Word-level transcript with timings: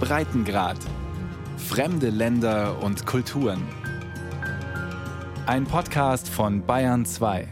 Breitengrad. 0.00 0.78
Fremde 1.56 2.10
Länder 2.10 2.82
und 2.82 3.06
Kulturen. 3.06 3.62
Ein 5.46 5.64
Podcast 5.64 6.28
von 6.28 6.64
Bayern 6.64 7.04
2. 7.04 7.48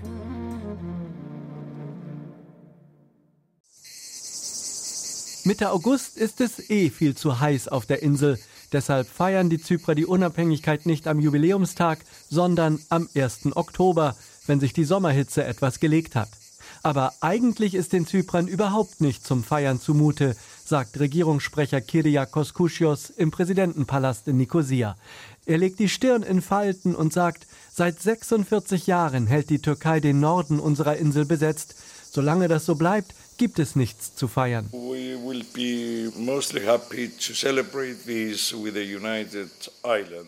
Mitte 5.45 5.71
August 5.71 6.17
ist 6.17 6.41
es 6.41 6.71
eh 6.71 6.91
viel 6.91 7.17
zu 7.17 7.41
heiß 7.41 7.69
auf 7.69 7.87
der 7.87 8.03
Insel. 8.03 8.39
Deshalb 8.73 9.07
feiern 9.07 9.49
die 9.49 9.61
Zyprer 9.61 9.95
die 9.95 10.07
Unabhängigkeit 10.07 10.87
nicht 10.87 11.07
am 11.07 11.21
Jubiläumstag, 11.21 12.01
sondern 12.29 12.81
am 12.89 13.09
1. 13.15 13.57
Oktober, 13.57 14.17
wenn 14.47 14.61
sich 14.61 14.73
die 14.73 14.85
Sommerhitze 14.85 15.45
etwas 15.45 15.81
gelegt 15.81 16.17
hat. 16.17 16.29
Aber 16.87 17.15
eigentlich 17.21 17.75
ist 17.75 17.93
den 17.93 18.07
Zyprern 18.07 18.47
überhaupt 18.47 19.01
nicht 19.01 19.27
zum 19.27 19.43
Feiern 19.43 19.81
zumute, 19.81 20.37
sagt 20.65 21.01
Regierungssprecher 21.01 21.81
Kyriakos 21.81 22.55
Kouchios 22.55 23.11
im 23.11 23.33
Präsidentenpalast 23.33 24.29
in 24.29 24.37
Nikosia. 24.37 24.95
Er 25.47 25.59
legt 25.59 25.81
die 25.81 25.89
Stirn 25.89 26.23
in 26.23 26.41
Falten 26.41 26.95
und 26.95 27.13
sagt, 27.13 27.49
seit 27.73 28.01
46 28.01 28.87
Jahren 28.87 29.27
hält 29.27 29.51
die 29.51 29.59
Türkei 29.59 29.99
den 29.99 30.21
Norden 30.21 30.61
unserer 30.61 30.97
Insel 30.97 31.25
besetzt. 31.25 31.75
Solange 32.09 32.47
das 32.47 32.67
so 32.67 32.77
bleibt, 32.77 33.17
gibt 33.37 33.59
es 33.59 33.77
nichts 33.77 34.15
zu 34.15 34.29
feiern. 34.29 34.69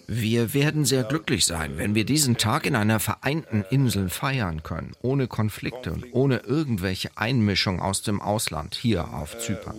Wir 0.06 0.54
werden 0.54 0.84
sehr 0.84 1.04
glücklich 1.04 1.46
sein, 1.46 1.78
wenn 1.78 1.94
wir 1.94 2.04
diesen 2.04 2.36
Tag 2.36 2.66
in 2.66 2.76
einer 2.76 3.00
vereinten 3.00 3.64
Insel 3.70 4.08
feiern 4.08 4.62
können, 4.62 4.92
ohne 5.02 5.28
Konflikte 5.28 5.92
und 5.92 6.06
ohne 6.12 6.38
irgendwelche 6.38 7.10
Einmischung 7.16 7.80
aus 7.80 8.02
dem 8.02 8.20
Ausland 8.20 8.74
hier 8.74 9.14
auf 9.14 9.38
Zypern. 9.38 9.76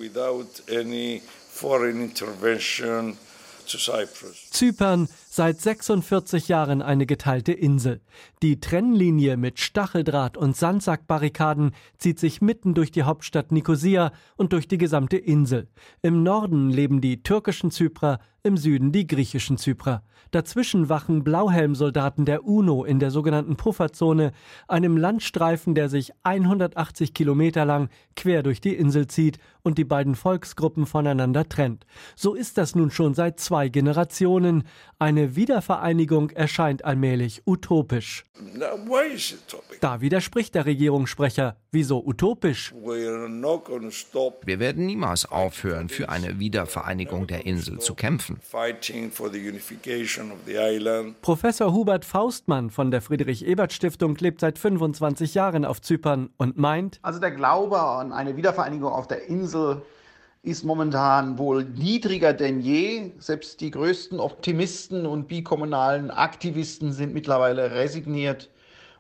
Zypern 4.52 5.10
seit 5.32 5.62
46 5.62 6.48
Jahren 6.48 6.82
eine 6.82 7.06
geteilte 7.06 7.54
Insel. 7.54 8.02
Die 8.42 8.60
Trennlinie 8.60 9.38
mit 9.38 9.60
Stacheldraht 9.60 10.38
und 10.38 10.58
Sandsackbarrikaden 10.58 11.72
zieht 12.00 12.18
sich 12.20 12.42
mitten 12.42 12.74
durch 12.74 12.92
die 12.92 13.04
Hauptstadt 13.04 13.52
Nikosia 13.52 14.12
und 14.38 14.54
durch 14.54 14.68
die 14.68 14.80
gesamte 14.80 15.18
Insel. 15.18 15.68
Im 16.02 16.24
Norden 16.24 16.72
leben 16.72 17.00
die 17.00 17.22
türkischen 17.22 17.70
Zyprer, 17.70 18.20
im 18.42 18.58
Süden 18.58 18.92
die 18.92 19.06
griechischen 19.06 19.58
Zyprer. 19.58 20.02
Dazwischen 20.32 20.90
wachen 20.90 21.24
Blauhelmsoldaten 21.24 22.26
der 22.26 22.46
UNO 22.46 22.84
in 22.84 23.00
der 23.00 23.10
sogenannten 23.10 23.56
Pufferzone, 23.56 24.32
einem 24.68 24.96
Landstreifen, 24.96 25.76
der 25.76 25.90
sich 25.90 26.12
180 26.24 27.14
Kilometer 27.14 27.66
lang 27.66 27.90
quer 28.16 28.44
durch 28.44 28.62
die 28.62 28.76
Insel 28.76 29.08
zieht 29.08 29.40
und 29.64 29.78
die 29.78 29.86
beiden 29.86 30.16
Volksgruppen 30.16 30.86
voneinander 30.86 31.50
trennt. 31.50 31.86
So 32.16 32.34
ist 32.36 32.58
das 32.58 32.76
nun 32.76 32.92
schon 32.92 33.14
seit 33.14 33.40
zwei 33.40 33.70
Generationen. 33.70 34.64
Eine 35.00 35.19
Wiedervereinigung 35.36 36.30
erscheint 36.32 36.86
allmählich 36.86 37.44
utopisch. 37.46 38.26
Da 39.82 40.02
widerspricht 40.02 40.56
der 40.56 40.66
Regierungssprecher. 40.66 41.58
Wieso 41.72 42.04
utopisch? 42.06 42.74
Wir 42.74 44.60
werden 44.60 44.86
niemals 44.86 45.26
aufhören, 45.26 45.90
für 45.90 46.10
eine 46.10 46.40
Wiedervereinigung 46.40 47.28
der 47.28 47.46
Insel 47.46 47.80
zu 47.80 47.96
kämpfen. 47.96 48.40
Professor 51.22 51.74
Hubert 51.74 52.06
Faustmann 52.06 52.70
von 52.70 52.92
der 52.92 53.02
Friedrich-Ebert-Stiftung 53.02 54.16
lebt 54.16 54.40
seit 54.42 54.58
25 54.58 55.34
Jahren 55.34 55.66
auf 55.66 55.82
Zypern 55.82 56.30
und 56.38 56.58
meint, 56.58 57.00
also 57.02 57.20
der 57.20 57.32
Glaube 57.32 57.80
an 57.80 58.12
eine 58.12 58.38
Wiedervereinigung 58.38 58.92
auf 58.92 59.08
der 59.08 59.28
Insel 59.28 59.82
ist 60.42 60.64
momentan 60.64 61.38
wohl 61.38 61.66
niedriger 61.66 62.34
denn 62.34 62.62
je. 62.62 63.12
Selbst 63.20 63.60
die 63.62 63.72
größten 63.72 64.20
Optimisten 64.20 65.06
und 65.06 65.28
bikommunalen 65.28 66.12
Aktivisten 66.12 66.94
sind 66.94 67.14
mittlerweile 67.14 67.72
resigniert 67.72 68.50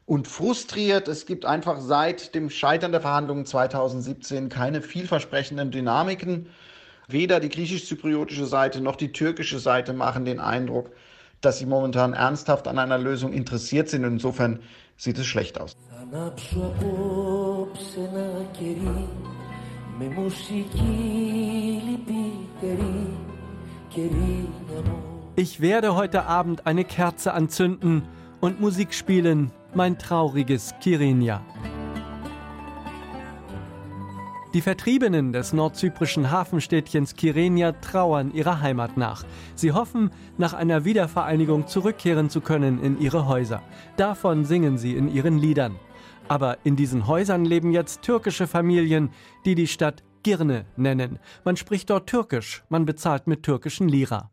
und 0.05 0.27
frustriert. 0.27 1.07
Es 1.07 1.25
gibt 1.25 1.45
einfach 1.45 1.79
seit 1.79 2.35
dem 2.35 2.49
Scheitern 2.49 2.91
der 2.91 3.01
Verhandlungen 3.01 3.45
2017 3.45 4.49
keine 4.49 4.81
vielversprechenden 4.81 5.71
Dynamiken. 5.71 6.47
Weder 7.07 7.39
die 7.39 7.49
griechisch-zypriotische 7.49 8.45
Seite 8.45 8.81
noch 8.81 8.95
die 8.95 9.11
türkische 9.11 9.59
Seite 9.59 9.93
machen 9.93 10.25
den 10.25 10.39
Eindruck, 10.39 10.91
dass 11.41 11.57
sie 11.57 11.65
momentan 11.65 12.13
ernsthaft 12.13 12.67
an 12.67 12.77
einer 12.77 12.97
Lösung 12.97 13.31
interessiert 13.33 13.87
sind. 13.87 14.03
Insofern 14.03 14.59
sieht 14.97 15.17
es 15.17 15.25
schlecht 15.25 15.59
aus. 15.59 15.75
Ich 25.35 25.61
werde 25.61 25.95
heute 25.95 26.25
Abend 26.25 26.67
eine 26.67 26.83
Kerze 26.83 27.33
anzünden 27.33 28.03
und 28.41 28.59
Musik 28.59 28.93
spielen, 28.93 29.51
mein 29.73 29.97
trauriges 29.97 30.73
Kirinia. 30.81 31.41
Die 34.53 34.61
Vertriebenen 34.61 35.31
des 35.31 35.53
nordzyprischen 35.53 36.31
Hafenstädtchens 36.31 37.15
Kyrenia 37.15 37.73
trauern 37.73 38.33
ihrer 38.33 38.61
Heimat 38.61 38.97
nach. 38.97 39.23
Sie 39.53 39.71
hoffen, 39.71 40.09
nach 40.39 40.53
einer 40.53 40.85
Wiedervereinigung 40.85 41.67
zurückkehren 41.67 42.31
zu 42.31 42.41
können 42.41 42.81
in 42.81 42.99
ihre 42.99 43.27
Häuser. 43.27 43.61
Davon 43.95 44.45
singen 44.45 44.79
sie 44.79 44.95
in 44.95 45.07
ihren 45.13 45.37
Liedern. 45.37 45.75
Aber 46.27 46.57
in 46.63 46.75
diesen 46.75 47.05
Häusern 47.05 47.45
leben 47.45 47.71
jetzt 47.71 48.01
türkische 48.01 48.47
Familien, 48.47 49.11
die 49.45 49.53
die 49.53 49.67
Stadt 49.67 50.03
Girne 50.23 50.65
nennen. 50.75 51.19
Man 51.43 51.57
spricht 51.57 51.89
dort 51.89 52.07
Türkisch, 52.07 52.63
man 52.69 52.85
bezahlt 52.85 53.27
mit 53.27 53.43
türkischen 53.43 53.89
Lira. 53.89 54.31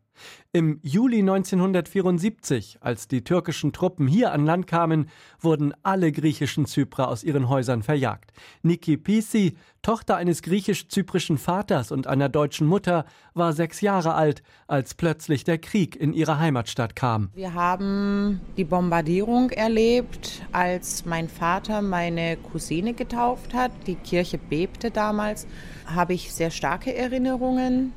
Im 0.53 0.79
Juli 0.81 1.19
1974, 1.19 2.77
als 2.81 3.07
die 3.07 3.23
türkischen 3.23 3.73
Truppen 3.73 4.07
hier 4.07 4.31
an 4.31 4.45
Land 4.45 4.65
kamen, 4.65 5.09
wurden 5.39 5.73
alle 5.83 6.11
griechischen 6.11 6.65
Zyprer 6.65 7.09
aus 7.09 7.23
ihren 7.23 7.49
Häusern 7.49 7.83
verjagt. 7.83 8.31
Niki 8.63 8.97
Pisi, 8.97 9.55
Tochter 9.81 10.15
eines 10.15 10.41
griechisch-zyprischen 10.41 11.37
Vaters 11.37 11.91
und 11.91 12.07
einer 12.07 12.29
deutschen 12.29 12.65
Mutter, 12.65 13.05
war 13.33 13.53
sechs 13.53 13.81
Jahre 13.81 14.15
alt, 14.15 14.41
als 14.67 14.95
plötzlich 14.95 15.43
der 15.43 15.59
Krieg 15.59 15.95
in 15.95 16.13
ihre 16.13 16.39
Heimatstadt 16.39 16.95
kam. 16.95 17.29
Wir 17.35 17.53
haben 17.53 18.41
die 18.57 18.63
Bombardierung 18.63 19.51
erlebt, 19.51 20.41
als 20.51 21.05
mein 21.05 21.29
Vater 21.29 21.81
meine 21.81 22.37
Cousine 22.37 22.93
getauft 22.93 23.53
hat. 23.53 23.71
Die 23.85 23.95
Kirche 23.95 24.37
bebte 24.37 24.91
damals. 24.91 25.47
Habe 25.85 26.13
ich 26.13 26.33
sehr 26.33 26.51
starke 26.51 26.95
Erinnerungen 26.95 27.93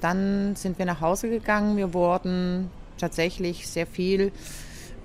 dann 0.00 0.56
sind 0.56 0.78
wir 0.78 0.86
nach 0.86 1.00
Hause 1.00 1.28
gegangen. 1.28 1.76
Wir 1.76 1.94
wurden 1.94 2.70
tatsächlich 2.98 3.66
sehr 3.66 3.86
viel 3.86 4.32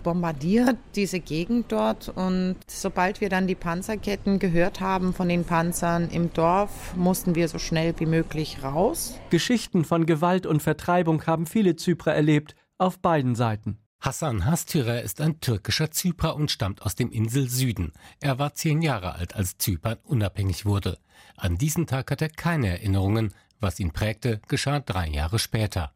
bombardiert, 0.03 0.77
diese 0.95 1.19
Gegend 1.19 1.71
dort. 1.71 2.09
Und 2.09 2.55
sobald 2.67 3.21
wir 3.21 3.29
dann 3.29 3.47
die 3.47 3.55
Panzerketten 3.55 4.39
gehört 4.39 4.79
haben 4.79 5.13
von 5.13 5.29
den 5.29 5.43
Panzern 5.43 6.09
im 6.09 6.33
Dorf, 6.33 6.95
mussten 6.95 7.35
wir 7.35 7.47
so 7.47 7.59
schnell 7.59 7.93
wie 7.97 8.05
möglich 8.05 8.63
raus. 8.63 9.15
Geschichten 9.29 9.85
von 9.85 10.05
Gewalt 10.05 10.45
und 10.45 10.61
Vertreibung 10.61 11.25
haben 11.25 11.45
viele 11.45 11.75
Zyprer 11.75 12.13
erlebt, 12.13 12.55
auf 12.77 12.99
beiden 12.99 13.35
Seiten. 13.35 13.77
Hassan 14.01 14.45
Hastürer 14.45 15.01
ist 15.01 15.19
ein 15.19 15.41
türkischer 15.41 15.91
Zyprer 15.91 16.37
und 16.37 16.49
stammt 16.49 16.81
aus 16.83 16.95
dem 16.95 17.11
Insel-Süden. 17.11 17.91
Er 18.21 18.39
war 18.39 18.53
zehn 18.53 18.81
Jahre 18.81 19.15
alt, 19.15 19.35
als 19.35 19.57
Zypern 19.57 19.97
unabhängig 20.03 20.65
wurde. 20.65 20.97
An 21.35 21.57
diesen 21.57 21.85
Tag 21.85 22.09
hat 22.09 22.21
er 22.21 22.29
keine 22.29 22.69
Erinnerungen, 22.69 23.33
was 23.59 23.79
ihn 23.79 23.91
prägte, 23.91 24.41
geschah 24.47 24.79
drei 24.79 25.07
Jahre 25.07 25.39
später. 25.39 25.91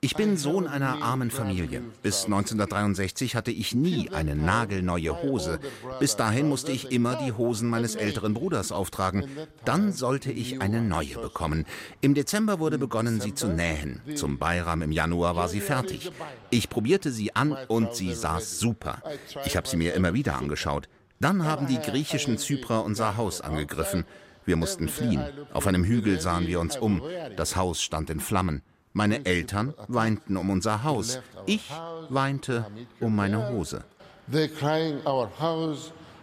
Ich 0.00 0.14
bin 0.14 0.36
Sohn 0.36 0.68
einer 0.68 1.02
armen 1.02 1.30
Familie. 1.30 1.82
Bis 2.02 2.24
1963 2.26 3.34
hatte 3.34 3.50
ich 3.50 3.74
nie 3.74 4.10
eine 4.10 4.36
nagelneue 4.36 5.22
Hose. 5.22 5.58
Bis 5.98 6.14
dahin 6.14 6.48
musste 6.48 6.70
ich 6.70 6.92
immer 6.92 7.16
die 7.16 7.32
Hosen 7.32 7.68
meines 7.68 7.96
älteren 7.96 8.32
Bruders 8.32 8.70
auftragen. 8.70 9.26
Dann 9.64 9.92
sollte 9.92 10.30
ich 10.30 10.60
eine 10.60 10.82
neue 10.82 11.18
bekommen. 11.18 11.66
Im 12.00 12.14
Dezember 12.14 12.60
wurde 12.60 12.78
begonnen, 12.78 13.20
sie 13.20 13.34
zu 13.34 13.48
nähen. 13.48 14.00
Zum 14.14 14.38
Bayram 14.38 14.82
im 14.82 14.92
Januar 14.92 15.34
war 15.34 15.48
sie 15.48 15.60
fertig. 15.60 16.12
Ich 16.50 16.68
probierte 16.70 17.10
sie 17.10 17.34
an 17.34 17.56
und 17.66 17.94
sie 17.96 18.14
saß 18.14 18.60
super. 18.60 19.02
Ich 19.46 19.56
habe 19.56 19.66
sie 19.66 19.76
mir 19.76 19.94
immer 19.94 20.14
wieder 20.14 20.36
angeschaut. 20.36 20.88
Dann 21.20 21.44
haben 21.44 21.66
die 21.66 21.78
griechischen 21.78 22.38
Zyprer 22.38 22.84
unser 22.84 23.16
Haus 23.16 23.40
angegriffen. 23.40 24.04
Wir 24.44 24.56
mussten 24.56 24.88
fliehen. 24.88 25.22
Auf 25.52 25.66
einem 25.66 25.84
Hügel 25.84 26.20
sahen 26.20 26.46
wir 26.46 26.60
uns 26.60 26.76
um. 26.76 27.02
Das 27.36 27.56
Haus 27.56 27.82
stand 27.82 28.08
in 28.10 28.20
Flammen. 28.20 28.62
Meine 28.92 29.26
Eltern 29.26 29.74
weinten 29.88 30.36
um 30.36 30.48
unser 30.50 30.84
Haus. 30.84 31.20
Ich 31.46 31.70
weinte 32.08 32.66
um 33.00 33.14
meine 33.14 33.50
Hose. 33.50 33.84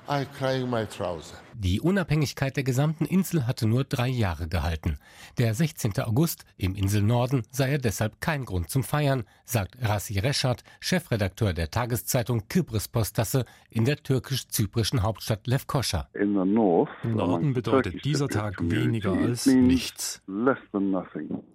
I 0.07 0.25
crying 0.37 0.69
my 0.69 0.85
trouser. 0.85 1.35
Die 1.57 1.79
Unabhängigkeit 1.79 2.57
der 2.57 2.65
gesamten 2.65 3.05
Insel 3.05 3.47
hatte 3.47 3.65
nur 3.65 3.85
drei 3.85 4.09
Jahre 4.09 4.49
gehalten. 4.49 4.97
Der 5.37 5.53
16. 5.53 5.97
August 5.99 6.43
im 6.57 6.75
Inselnorden 6.75 7.43
sei 7.49 7.71
er 7.71 7.77
deshalb 7.77 8.19
kein 8.19 8.43
Grund 8.43 8.69
zum 8.69 8.83
Feiern, 8.83 9.23
sagt 9.45 9.77
Rassi 9.81 10.19
Reschat, 10.19 10.63
Chefredakteur 10.81 11.53
der 11.53 11.71
Tageszeitung 11.71 12.49
Kybris 12.49 12.89
Postasse 12.89 13.45
in 13.69 13.85
der 13.85 13.95
türkisch-zyprischen 14.03 15.01
Hauptstadt 15.01 15.47
Lefkoscha. 15.47 16.09
Im 16.13 16.33
Norden 16.33 17.53
bedeutet 17.53 18.03
dieser 18.03 18.27
Tag 18.27 18.57
weniger 18.59 19.13
als 19.13 19.45
nichts. 19.45 20.21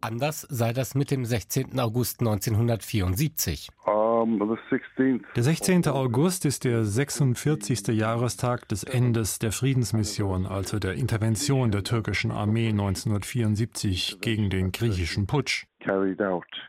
Anders 0.00 0.46
sei 0.48 0.72
das 0.72 0.94
mit 0.94 1.10
dem 1.10 1.26
16. 1.26 1.78
August 1.78 2.20
1974. 2.20 3.68
Der 5.36 5.42
16. 5.42 5.86
August 5.88 6.44
ist 6.44 6.64
der 6.64 6.84
46. 6.84 7.88
Jahrestag 7.88 8.68
des 8.68 8.84
Endes 8.84 9.38
der 9.38 9.52
Friedensmission, 9.52 10.46
also 10.46 10.78
der 10.78 10.94
Intervention 10.94 11.70
der 11.70 11.84
türkischen 11.84 12.30
Armee 12.30 12.68
1974 12.68 14.18
gegen 14.20 14.50
den 14.50 14.72
griechischen 14.72 15.26
Putsch. 15.26 15.66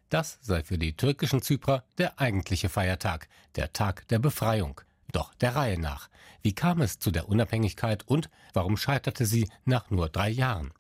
Das 0.09 0.39
sei 0.42 0.63
für 0.63 0.77
die 0.77 0.94
türkischen 0.94 1.42
Zyprer 1.42 1.83
der 1.98 2.19
eigentliche 2.19 2.69
Feiertag, 2.69 3.27
der 3.56 3.74
Tag 3.74 4.07
der 4.07 4.19
Befreiung. 4.19 4.80
Doch 5.12 5.33
der 5.36 5.56
Reihe 5.56 5.80
nach. 5.80 6.09
Wie 6.42 6.54
kam 6.54 6.81
es 6.81 7.00
zu 7.00 7.12
der 7.12 7.27
Unabhängigkeit 7.27 8.07
und 8.07 8.30
warum 8.54 8.77
scheiterte 8.77 9.25
sie 9.25 9.50
nach 9.65 9.89
nur 9.92 10.09
drei 10.09 10.30
Jahren? 10.30 10.71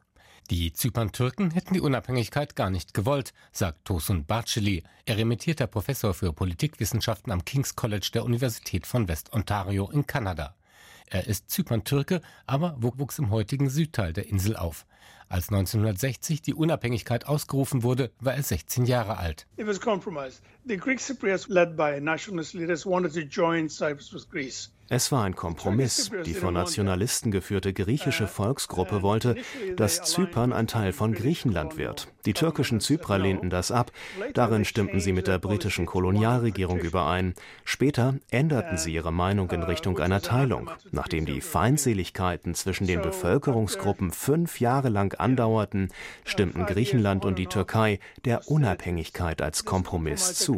Die 0.49 0.73
Zypern-Türken 0.73 1.51
hätten 1.51 1.73
die 1.73 1.81
Unabhängigkeit 1.81 2.55
gar 2.55 2.69
nicht 2.69 2.93
gewollt, 2.93 3.33
sagt 3.51 3.85
Tosun 3.85 4.25
Barceli, 4.25 4.83
eremitierter 5.05 5.67
Professor 5.67 6.13
für 6.13 6.33
Politikwissenschaften 6.33 7.31
am 7.31 7.45
King's 7.45 7.75
College 7.75 8.09
der 8.13 8.25
Universität 8.25 8.85
von 8.85 9.07
West 9.07 9.31
Ontario 9.33 9.89
in 9.89 10.07
Kanada. 10.07 10.55
Er 11.07 11.27
ist 11.27 11.49
Zypern-Türke, 11.49 12.21
aber 12.47 12.75
wuchs 12.79 13.19
im 13.19 13.29
heutigen 13.29 13.69
Südteil 13.69 14.13
der 14.13 14.27
Insel 14.27 14.55
auf. 14.55 14.85
Als 15.27 15.47
1960 15.47 16.41
die 16.41 16.53
Unabhängigkeit 16.53 17.25
ausgerufen 17.25 17.83
wurde, 17.83 18.11
war 18.19 18.33
er 18.33 18.43
16 18.43 18.85
Jahre 18.85 19.17
alt. 19.17 19.47
It 20.63 20.73
was 20.73 20.77
compromised. 20.77 20.77
The 20.77 20.77
Greek 20.77 20.99
Cypriots 20.99 21.49
led 21.49 21.75
by 21.75 21.99
nationalist 21.99 22.53
leaders 22.53 22.85
wanted 22.85 23.13
to 23.13 23.23
join 23.23 23.69
Cyprus 23.69 24.13
with 24.13 24.29
Greece. 24.29 24.69
Es 24.93 25.09
war 25.09 25.23
ein 25.23 25.37
Kompromiss. 25.37 26.11
Die 26.25 26.33
von 26.33 26.53
Nationalisten 26.53 27.31
geführte 27.31 27.71
griechische 27.71 28.27
Volksgruppe 28.27 29.01
wollte, 29.01 29.37
dass 29.77 30.01
Zypern 30.01 30.51
ein 30.51 30.67
Teil 30.67 30.91
von 30.91 31.13
Griechenland 31.13 31.77
wird. 31.77 32.09
Die 32.25 32.33
türkischen 32.33 32.81
Zyprer 32.81 33.17
lehnten 33.17 33.49
das 33.49 33.71
ab. 33.71 33.93
Darin 34.33 34.65
stimmten 34.65 34.99
sie 34.99 35.13
mit 35.13 35.27
der 35.27 35.39
britischen 35.39 35.85
Kolonialregierung 35.85 36.79
überein. 36.79 37.35
Später 37.63 38.15
änderten 38.31 38.77
sie 38.77 38.93
ihre 38.93 39.13
Meinung 39.13 39.49
in 39.51 39.63
Richtung 39.63 39.97
einer 39.97 40.21
Teilung. 40.21 40.69
Nachdem 40.91 41.25
die 41.25 41.39
Feindseligkeiten 41.39 42.53
zwischen 42.53 42.85
den 42.85 43.01
Bevölkerungsgruppen 43.01 44.11
fünf 44.11 44.59
Jahre 44.59 44.89
lang 44.89 45.17
andauerten, 45.17 45.87
stimmten 46.25 46.65
Griechenland 46.65 47.23
und 47.23 47.39
die 47.39 47.47
Türkei 47.47 48.01
der 48.25 48.49
Unabhängigkeit 48.49 49.41
als 49.41 49.63
Kompromiss 49.63 50.33
zu. 50.33 50.50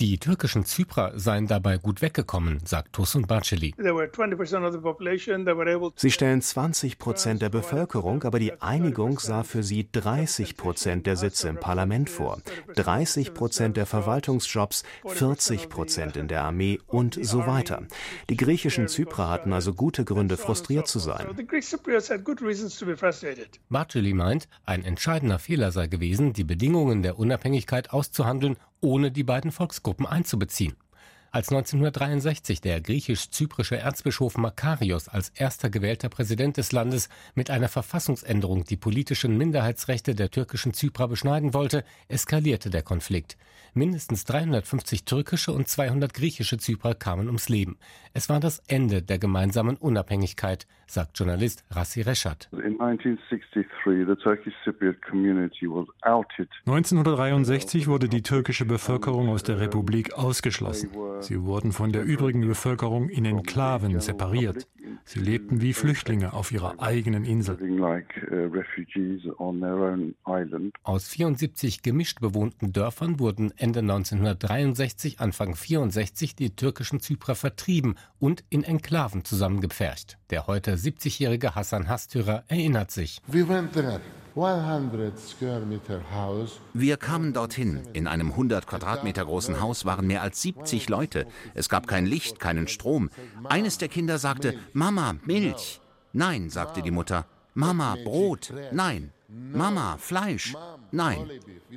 Die 0.00 0.18
türkischen 0.18 0.64
Zyprer 0.64 1.12
seien 1.18 1.46
dabei 1.46 1.76
gut 1.76 2.02
weggekommen, 2.02 2.60
sagt 2.64 2.92
Tosun 2.92 3.26
Baceli. 3.26 3.74
Sie 5.96 6.10
stellen 6.10 6.42
20 6.42 6.98
Prozent 6.98 7.42
der 7.42 7.48
Bevölkerung, 7.48 8.22
aber 8.22 8.38
die 8.38 8.60
Einigung 8.60 9.18
sah 9.18 9.42
für 9.42 9.62
sie 9.62 9.88
30 9.90 10.56
Prozent 10.56 11.06
der 11.06 11.16
Sitze 11.16 11.48
im 11.48 11.56
Parlament 11.58 12.10
vor, 12.10 12.40
30 12.76 13.34
Prozent 13.34 13.76
der 13.76 13.86
Verwaltungsjobs, 13.86 14.84
40 15.06 15.68
Prozent 15.68 16.16
in 16.16 16.28
der 16.28 16.44
Armee 16.44 16.78
und 16.86 17.18
so 17.20 17.46
weiter. 17.46 17.82
Die 18.30 18.36
griechischen 18.36 18.88
Zyprer 18.88 19.28
hatten 19.28 19.52
also 19.52 19.74
gute 19.74 20.04
Gründe, 20.04 20.36
frustriert 20.36 20.88
zu 20.88 20.98
sein. 20.98 21.26
Baceli 23.68 24.14
meint, 24.14 24.48
ein 24.64 24.84
entscheidender 24.84 25.38
Fehler 25.38 25.72
sei 25.72 25.86
gewesen, 25.86 26.32
die 26.32 26.44
Bedingungen 26.44 27.02
der 27.02 27.18
Unabhängigkeit 27.18 27.47
auszuhandeln, 27.90 28.56
ohne 28.80 29.10
die 29.10 29.24
beiden 29.24 29.52
Volksgruppen 29.52 30.06
einzubeziehen. 30.06 30.74
Als 31.30 31.50
1963 31.50 32.62
der 32.62 32.80
griechisch-zyprische 32.80 33.76
Erzbischof 33.76 34.38
Makarios 34.38 35.08
als 35.08 35.28
erster 35.34 35.68
gewählter 35.68 36.08
Präsident 36.08 36.56
des 36.56 36.72
Landes 36.72 37.10
mit 37.34 37.50
einer 37.50 37.68
Verfassungsänderung 37.68 38.64
die 38.64 38.78
politischen 38.78 39.36
Minderheitsrechte 39.36 40.14
der 40.14 40.30
türkischen 40.30 40.72
Zyprer 40.72 41.06
beschneiden 41.06 41.52
wollte, 41.52 41.84
eskalierte 42.08 42.70
der 42.70 42.82
Konflikt. 42.82 43.36
Mindestens 43.74 44.24
350 44.24 45.04
türkische 45.04 45.52
und 45.52 45.68
200 45.68 46.14
griechische 46.14 46.56
Zyprer 46.56 46.94
kamen 46.94 47.26
ums 47.26 47.50
Leben. 47.50 47.78
Es 48.14 48.30
war 48.30 48.40
das 48.40 48.62
Ende 48.66 49.02
der 49.02 49.18
gemeinsamen 49.18 49.76
Unabhängigkeit, 49.76 50.66
sagt 50.90 51.18
Journalist 51.18 51.64
Rassi 51.70 52.02
Reschat. 52.02 52.48
1963 56.66 57.86
wurde 57.86 58.08
die 58.08 58.22
türkische 58.22 58.64
Bevölkerung 58.64 59.28
aus 59.28 59.42
der 59.42 59.60
Republik 59.60 60.14
ausgeschlossen. 60.14 60.90
Sie 61.20 61.42
wurden 61.42 61.72
von 61.72 61.92
der 61.92 62.04
übrigen 62.04 62.46
Bevölkerung 62.46 63.08
in 63.08 63.24
Enklaven 63.24 64.00
separiert. 64.00 64.66
Sie 65.04 65.20
lebten 65.20 65.60
wie 65.60 65.72
Flüchtlinge 65.72 66.32
auf 66.32 66.52
ihrer 66.52 66.80
eigenen 66.82 67.24
Insel. 67.24 67.58
Aus 70.82 71.08
74 71.08 71.82
gemischt 71.82 72.20
bewohnten 72.20 72.72
Dörfern 72.72 73.18
wurden 73.18 73.52
Ende 73.56 73.80
1963, 73.80 75.20
Anfang 75.20 75.54
64 75.54 76.36
die 76.36 76.54
türkischen 76.54 77.00
Zyprer 77.00 77.34
vertrieben 77.34 77.94
und 78.18 78.44
in 78.50 78.64
Enklaven 78.64 79.24
zusammengepfercht. 79.24 80.17
Der 80.30 80.46
heute 80.46 80.74
70-jährige 80.74 81.54
Hassan 81.54 81.88
Hastürer 81.88 82.44
erinnert 82.48 82.90
sich. 82.90 83.22
Wir 86.74 86.96
kamen 86.98 87.32
dorthin. 87.32 87.80
In 87.94 88.06
einem 88.06 88.32
100 88.32 88.66
Quadratmeter 88.66 89.24
großen 89.24 89.58
Haus 89.62 89.86
waren 89.86 90.06
mehr 90.06 90.20
als 90.20 90.42
70 90.42 90.90
Leute. 90.90 91.26
Es 91.54 91.70
gab 91.70 91.86
kein 91.86 92.04
Licht, 92.04 92.38
keinen 92.40 92.68
Strom. 92.68 93.08
Eines 93.44 93.78
der 93.78 93.88
Kinder 93.88 94.18
sagte, 94.18 94.54
Mama, 94.74 95.16
Milch. 95.24 95.80
Nein, 96.12 96.50
sagte 96.50 96.82
die 96.82 96.90
Mutter. 96.90 97.24
Mama, 97.54 97.96
Brot. 98.04 98.52
Nein. 98.70 99.12
Mama, 99.28 99.96
Fleisch. 99.96 100.54
Nein. 100.92 101.30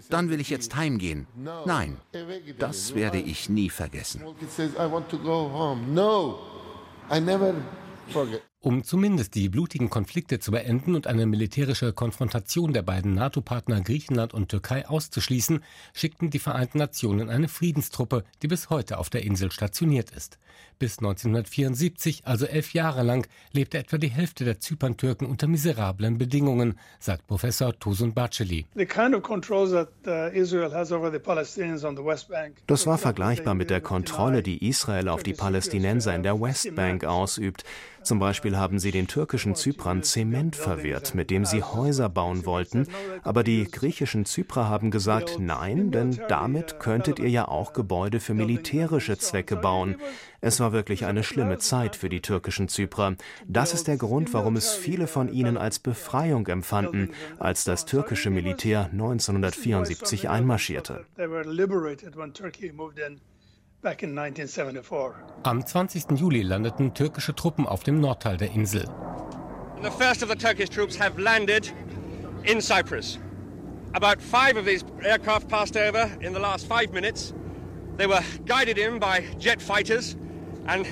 Dann 0.09 0.29
will 0.29 0.41
ich 0.41 0.49
jetzt 0.49 0.75
heimgehen. 0.75 1.25
Nein. 1.65 1.97
Das 2.59 2.95
werde 2.95 3.19
ich 3.19 3.49
nie 3.49 3.69
vergessen. 3.69 4.21
Um 8.63 8.83
zumindest 8.83 9.33
die 9.33 9.49
blutigen 9.49 9.89
Konflikte 9.89 10.37
zu 10.37 10.51
beenden 10.51 10.93
und 10.93 11.07
eine 11.07 11.25
militärische 11.25 11.93
Konfrontation 11.93 12.73
der 12.73 12.83
beiden 12.83 13.15
NATO-Partner 13.15 13.81
Griechenland 13.81 14.35
und 14.35 14.49
Türkei 14.49 14.87
auszuschließen, 14.87 15.63
schickten 15.93 16.29
die 16.29 16.37
Vereinten 16.37 16.77
Nationen 16.77 17.31
eine 17.31 17.47
Friedenstruppe, 17.47 18.23
die 18.43 18.47
bis 18.47 18.69
heute 18.69 18.99
auf 18.99 19.09
der 19.09 19.23
Insel 19.23 19.51
stationiert 19.51 20.11
ist. 20.11 20.37
Bis 20.77 20.99
1974, 20.99 22.21
also 22.25 22.45
elf 22.45 22.73
Jahre 22.73 23.01
lang, 23.01 23.27
lebte 23.51 23.79
etwa 23.79 23.97
die 23.97 24.11
Hälfte 24.11 24.45
der 24.45 24.59
Zyperntürken 24.59 25.25
unter 25.27 25.47
miserablen 25.47 26.19
Bedingungen, 26.19 26.77
sagt 26.99 27.25
Professor 27.25 27.77
Tosun 27.79 28.13
Baceli. 28.13 28.67
Uh, 28.75 28.85
das 32.67 32.87
war 32.87 32.97
vergleichbar 32.99 33.53
mit 33.55 33.69
der 33.71 33.81
Kontrolle, 33.81 34.43
die 34.43 34.67
Israel 34.67 35.09
auf 35.09 35.23
die 35.23 35.33
Palästinenser 35.33 36.13
in 36.15 36.21
der 36.21 36.39
Westbank 36.39 37.05
ausübt. 37.05 37.63
Zum 38.03 38.19
Beispiel 38.19 38.57
haben 38.57 38.79
sie 38.79 38.91
den 38.91 39.07
türkischen 39.07 39.55
Zyprern 39.55 40.03
Zement 40.03 40.55
verwehrt, 40.55 41.13
mit 41.15 41.29
dem 41.29 41.45
sie 41.45 41.63
Häuser 41.63 42.09
bauen 42.09 42.45
wollten, 42.45 42.87
aber 43.23 43.43
die 43.43 43.65
griechischen 43.65 44.25
Zyprer 44.25 44.69
haben 44.69 44.91
gesagt, 44.91 45.37
nein, 45.39 45.91
denn 45.91 46.19
damit 46.27 46.79
könntet 46.79 47.19
ihr 47.19 47.29
ja 47.29 47.47
auch 47.47 47.73
Gebäude 47.73 48.19
für 48.19 48.33
militärische 48.33 49.17
Zwecke 49.17 49.55
bauen. 49.55 49.97
Es 50.41 50.59
war 50.59 50.71
wirklich 50.73 51.05
eine 51.05 51.23
schlimme 51.23 51.59
Zeit 51.59 51.95
für 51.95 52.09
die 52.09 52.21
türkischen 52.21 52.67
Zyprer. 52.67 53.15
Das 53.47 53.73
ist 53.75 53.87
der 53.87 53.97
Grund, 53.97 54.33
warum 54.33 54.55
es 54.55 54.73
viele 54.73 55.05
von 55.05 55.31
ihnen 55.31 55.55
als 55.55 55.77
Befreiung 55.77 56.47
empfanden, 56.47 57.11
als 57.37 57.63
das 57.63 57.85
türkische 57.85 58.31
Militär 58.31 58.89
1974 58.91 60.29
einmarschierte. 60.29 61.05
Am 65.43 65.65
20. 65.65 66.15
Juli 66.15 66.43
landeten 66.43 66.93
türkische 66.93 67.33
Truppen 67.33 67.65
auf 67.65 67.81
dem 67.81 67.99
Nordteil 67.99 68.37
der 68.37 68.51
Insel. 68.51 68.85
The 69.81 69.89
first 69.89 70.21
of 70.21 70.29
the 70.29 70.35
Turkish 70.35 70.69
troops 70.69 70.99
have 70.99 71.19
landed 71.19 71.73
in 72.43 72.61
Cyprus. 72.61 73.17
About 73.93 74.21
five 74.21 74.55
of 74.55 74.65
these 74.65 74.85
aircraft 75.01 75.47
passed 75.47 75.75
over 75.75 76.11
in 76.21 76.31
the 76.31 76.39
last 76.39 76.67
five 76.67 76.93
minutes. 76.93 77.33
They 77.97 78.05
were 78.05 78.21
guided 78.45 78.77
in 78.77 78.99
by 78.99 79.23
jet 79.39 79.59
fighters, 79.59 80.15
and 80.67 80.85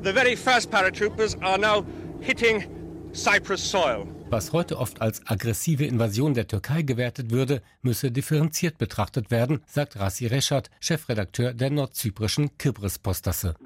the 0.00 0.12
very 0.12 0.34
first 0.34 0.70
paratroopers 0.70 1.36
are 1.42 1.58
now 1.58 1.84
hitting 2.22 2.64
Was 4.30 4.52
heute 4.52 4.78
oft 4.78 5.02
als 5.02 5.26
aggressive 5.26 5.84
Invasion 5.84 6.34
der 6.34 6.46
Türkei 6.46 6.82
gewertet 6.82 7.32
würde, 7.32 7.62
müsse 7.82 8.12
differenziert 8.12 8.78
betrachtet 8.78 9.32
werden, 9.32 9.60
sagt 9.66 9.98
Rassi 9.98 10.28
Reschat, 10.28 10.70
Chefredakteur 10.78 11.52
der 11.52 11.70
nordzyprischen 11.70 12.56
Kibris-Postasse. 12.56 13.56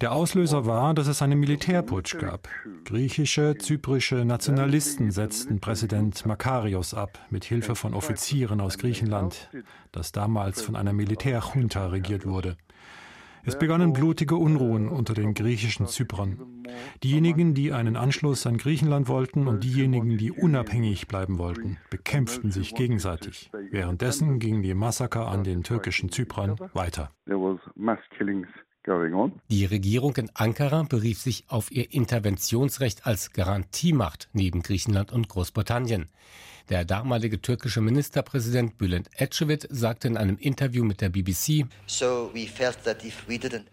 Der 0.00 0.10
Auslöser 0.10 0.66
war, 0.66 0.94
dass 0.94 1.06
es 1.06 1.22
einen 1.22 1.38
Militärputsch 1.38 2.18
gab. 2.18 2.48
Griechische, 2.84 3.54
zyprische 3.56 4.24
Nationalisten 4.24 5.12
setzten 5.12 5.60
Präsident 5.60 6.26
Makarios 6.26 6.92
ab, 6.92 7.20
mit 7.30 7.44
Hilfe 7.44 7.76
von 7.76 7.94
Offizieren 7.94 8.60
aus 8.60 8.78
Griechenland, 8.78 9.48
das 9.92 10.10
damals 10.10 10.60
von 10.60 10.74
einer 10.74 10.92
Militärjunta 10.92 11.86
regiert 11.86 12.26
wurde. 12.26 12.56
Es 13.46 13.58
begannen 13.58 13.92
blutige 13.92 14.36
Unruhen 14.36 14.88
unter 14.88 15.12
den 15.12 15.34
griechischen 15.34 15.86
Zyprern. 15.86 16.64
Diejenigen, 17.02 17.54
die 17.54 17.72
einen 17.72 17.96
Anschluss 17.96 18.46
an 18.46 18.56
Griechenland 18.56 19.08
wollten 19.08 19.46
und 19.46 19.64
diejenigen, 19.64 20.16
die 20.16 20.32
unabhängig 20.32 21.08
bleiben 21.08 21.38
wollten, 21.38 21.76
bekämpften 21.90 22.50
sich 22.50 22.74
gegenseitig. 22.74 23.50
Währenddessen 23.70 24.38
gingen 24.38 24.62
die 24.62 24.74
Massaker 24.74 25.28
an 25.28 25.44
den 25.44 25.62
türkischen 25.62 26.10
Zyprern 26.10 26.56
weiter. 26.72 27.10
Die 29.48 29.64
Regierung 29.64 30.16
in 30.16 30.30
Ankara 30.34 30.82
berief 30.82 31.18
sich 31.18 31.44
auf 31.48 31.70
ihr 31.70 31.92
Interventionsrecht 31.92 33.06
als 33.06 33.32
Garantiemacht 33.32 34.28
neben 34.32 34.62
Griechenland 34.62 35.12
und 35.12 35.28
Großbritannien. 35.28 36.08
Der 36.70 36.86
damalige 36.86 37.42
türkische 37.42 37.82
Ministerpräsident 37.82 38.78
Bülent 38.78 39.10
Ecevit 39.18 39.68
sagte 39.70 40.08
in 40.08 40.16
einem 40.16 40.38
Interview 40.38 40.82
mit 40.82 41.02
der 41.02 41.10
BBC, 41.10 41.66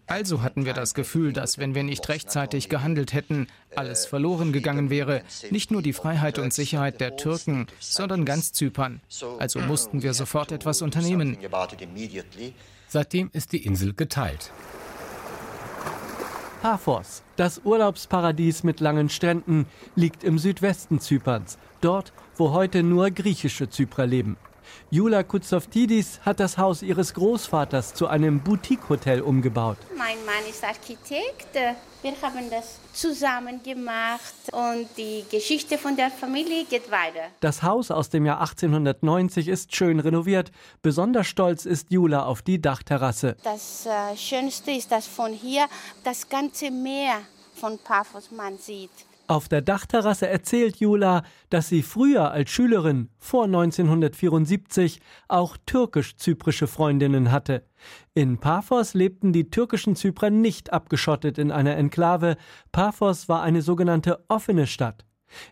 also 0.06 0.42
hatten 0.42 0.66
wir 0.66 0.74
das 0.74 0.92
Gefühl, 0.92 1.32
dass 1.32 1.56
wenn 1.56 1.74
wir 1.74 1.84
nicht 1.84 2.06
rechtzeitig 2.10 2.68
gehandelt 2.68 3.14
hätten, 3.14 3.46
alles 3.74 4.04
verloren 4.04 4.52
gegangen 4.52 4.90
wäre. 4.90 5.22
Nicht 5.50 5.70
nur 5.70 5.80
die 5.80 5.94
Freiheit 5.94 6.38
und 6.38 6.52
Sicherheit 6.52 7.00
der 7.00 7.16
Türken, 7.16 7.66
sondern 7.80 8.26
ganz 8.26 8.52
Zypern. 8.52 9.00
Also 9.38 9.60
mussten 9.60 10.02
wir 10.02 10.12
sofort 10.12 10.52
etwas 10.52 10.82
unternehmen. 10.82 11.38
Seitdem 12.88 13.30
ist 13.32 13.52
die 13.52 13.64
Insel 13.64 13.94
geteilt. 13.94 14.52
Paphos, 16.60 17.24
das 17.34 17.62
Urlaubsparadies 17.64 18.62
mit 18.62 18.78
langen 18.78 19.08
Stränden, 19.08 19.66
liegt 19.96 20.22
im 20.22 20.38
Südwesten 20.38 21.00
Zyperns, 21.00 21.58
dort, 21.84 22.12
wo 22.36 22.52
heute 22.52 22.82
nur 22.82 23.10
griechische 23.10 23.68
Zyprer 23.68 24.06
leben. 24.06 24.36
Jula 24.90 25.22
Kutsoftidis 25.22 26.20
hat 26.22 26.38
das 26.40 26.58
Haus 26.58 26.82
ihres 26.82 27.14
Großvaters 27.14 27.94
zu 27.94 28.08
einem 28.08 28.40
Boutique-Hotel 28.40 29.22
umgebaut. 29.22 29.78
Mein 29.96 30.22
Mann 30.26 30.48
ist 30.48 30.62
Architekt. 30.64 31.54
Wir 32.02 32.12
haben 32.20 32.50
das 32.50 32.78
zusammen 32.92 33.62
gemacht 33.62 34.34
und 34.52 34.88
die 34.96 35.24
Geschichte 35.30 35.78
von 35.78 35.96
der 35.96 36.10
Familie 36.10 36.64
geht 36.64 36.90
weiter. 36.90 37.28
Das 37.40 37.62
Haus 37.62 37.90
aus 37.90 38.10
dem 38.10 38.26
Jahr 38.26 38.40
1890 38.40 39.48
ist 39.48 39.74
schön 39.74 40.00
renoviert. 40.00 40.50
Besonders 40.82 41.26
stolz 41.26 41.64
ist 41.64 41.90
Jula 41.90 42.26
auf 42.26 42.42
die 42.42 42.60
Dachterrasse. 42.60 43.36
Das 43.44 43.86
äh, 43.86 44.16
Schönste 44.16 44.72
ist, 44.72 44.90
dass 44.90 45.06
von 45.06 45.32
hier 45.32 45.66
das 46.04 46.28
ganze 46.28 46.70
Meer 46.70 47.20
von 47.54 47.78
Paphos 47.78 48.30
man 48.30 48.58
sieht. 48.58 48.90
Auf 49.32 49.48
der 49.48 49.62
Dachterrasse 49.62 50.28
erzählt 50.28 50.76
Jula, 50.76 51.22
dass 51.48 51.68
sie 51.68 51.80
früher 51.80 52.32
als 52.32 52.50
Schülerin 52.50 53.08
vor 53.16 53.44
1974 53.44 55.00
auch 55.26 55.56
türkisch-zyprische 55.64 56.66
Freundinnen 56.66 57.32
hatte. 57.32 57.64
In 58.12 58.36
Paphos 58.36 58.92
lebten 58.92 59.32
die 59.32 59.48
türkischen 59.48 59.96
Zyprer 59.96 60.28
nicht 60.28 60.74
abgeschottet 60.74 61.38
in 61.38 61.50
einer 61.50 61.78
Enklave. 61.78 62.36
Paphos 62.72 63.26
war 63.30 63.42
eine 63.42 63.62
sogenannte 63.62 64.22
offene 64.28 64.66
Stadt. 64.66 65.06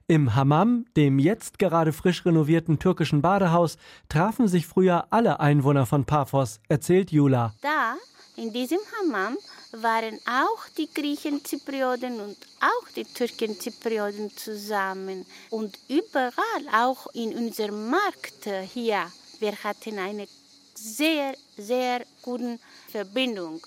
Im 0.06 0.34
Hammam, 0.34 0.84
dem 0.94 1.18
jetzt 1.18 1.58
gerade 1.58 1.94
frisch 1.94 2.26
renovierten 2.26 2.78
türkischen 2.80 3.22
Badehaus, 3.22 3.78
trafen 4.10 4.46
sich 4.46 4.66
früher 4.66 5.10
alle 5.10 5.40
Einwohner 5.40 5.86
von 5.86 6.04
Paphos, 6.04 6.60
erzählt 6.68 7.12
Jula. 7.12 7.54
Da, 7.62 7.94
in 8.36 8.52
diesem 8.52 8.78
Hammam, 8.92 9.38
waren 9.72 10.18
auch 10.26 10.68
die 10.76 10.88
Griechen 10.92 11.44
Zyprioten 11.44 12.20
und 12.20 12.36
auch 12.60 12.88
die 12.94 13.04
Türken 13.04 13.58
Zyprioten 13.58 14.30
zusammen. 14.36 15.26
Und 15.50 15.78
überall, 15.88 16.32
auch 16.72 17.06
in 17.14 17.34
unserem 17.34 17.90
Markt 17.90 18.48
hier, 18.72 19.06
wir 19.38 19.56
hatten 19.62 19.98
eine 19.98 20.26
sehr, 20.74 21.34
sehr 21.56 22.04
gute 22.22 22.58
Verbindung. 22.88 23.60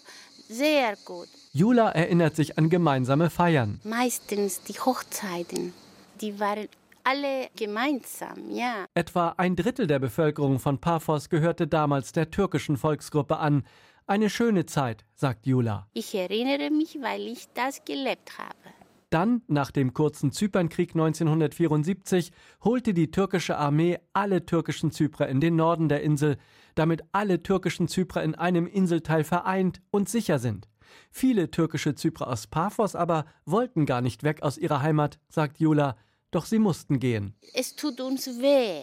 Sehr 0.50 0.96
gut. 1.06 1.30
Jula 1.54 1.92
erinnert 1.92 2.36
sich 2.36 2.58
an 2.58 2.70
gemeinsame 2.70 3.30
Feiern. 3.30 3.80
Meistens 3.84 4.62
die 4.64 4.74
Hochzeiten, 4.74 5.74
die 6.20 6.40
waren 6.40 6.68
alle 7.04 7.50
gemeinsam, 7.56 8.50
ja. 8.50 8.86
Etwa 8.94 9.36
ein 9.38 9.56
Drittel 9.56 9.88
der 9.88 10.00
Bevölkerung 10.00 10.60
von 10.60 10.80
Paphos 10.80 11.30
gehörte 11.30 11.68
damals 11.68 12.12
der 12.12 12.32
türkischen 12.32 12.78
Volksgruppe 12.78 13.38
an. 13.38 13.64
Eine 14.06 14.30
schöne 14.30 14.66
Zeit, 14.66 15.06
sagt 15.16 15.46
Jula. 15.46 15.88
Ich 15.94 16.14
erinnere 16.16 16.70
mich, 16.70 16.98
weil 17.02 17.28
ich 17.28 17.48
das 17.54 17.86
gelebt 17.86 18.38
habe. 18.38 18.74
Dann, 19.10 19.44
nach 19.48 19.70
dem 19.70 19.94
kurzen 19.94 20.32
Zypernkrieg 20.32 20.96
1974, 20.96 22.32
holte 22.64 22.96
die 22.96 23.12
türkische 23.12 23.58
Armee 23.58 24.00
alle 24.12 24.46
türkischen 24.46 24.90
Zyprer 24.90 25.28
in 25.28 25.40
den 25.40 25.56
Norden 25.56 25.88
der 25.88 26.02
Insel, 26.02 26.38
damit 26.74 27.04
alle 27.12 27.44
türkischen 27.44 27.88
Zyprer 27.88 28.24
in 28.24 28.34
einem 28.34 28.66
Inselteil 28.66 29.24
vereint 29.24 29.82
und 29.92 30.10
sicher 30.10 30.40
sind. 30.40 30.68
Viele 31.12 31.52
türkische 31.52 31.94
Zyprer 31.94 32.28
aus 32.28 32.48
Paphos 32.48 32.96
aber 32.96 33.26
wollten 33.46 33.86
gar 33.86 34.02
nicht 34.02 34.24
weg 34.24 34.42
aus 34.42 34.58
ihrer 34.58 34.82
Heimat, 34.82 35.20
sagt 35.30 35.60
Jula, 35.60 35.96
doch 36.36 36.46
sie 36.46 36.60
mussten 36.60 37.00
gehen. 37.00 37.36
Es 37.54 37.76
tut 37.76 38.02
uns 38.02 38.28
weh. 38.28 38.82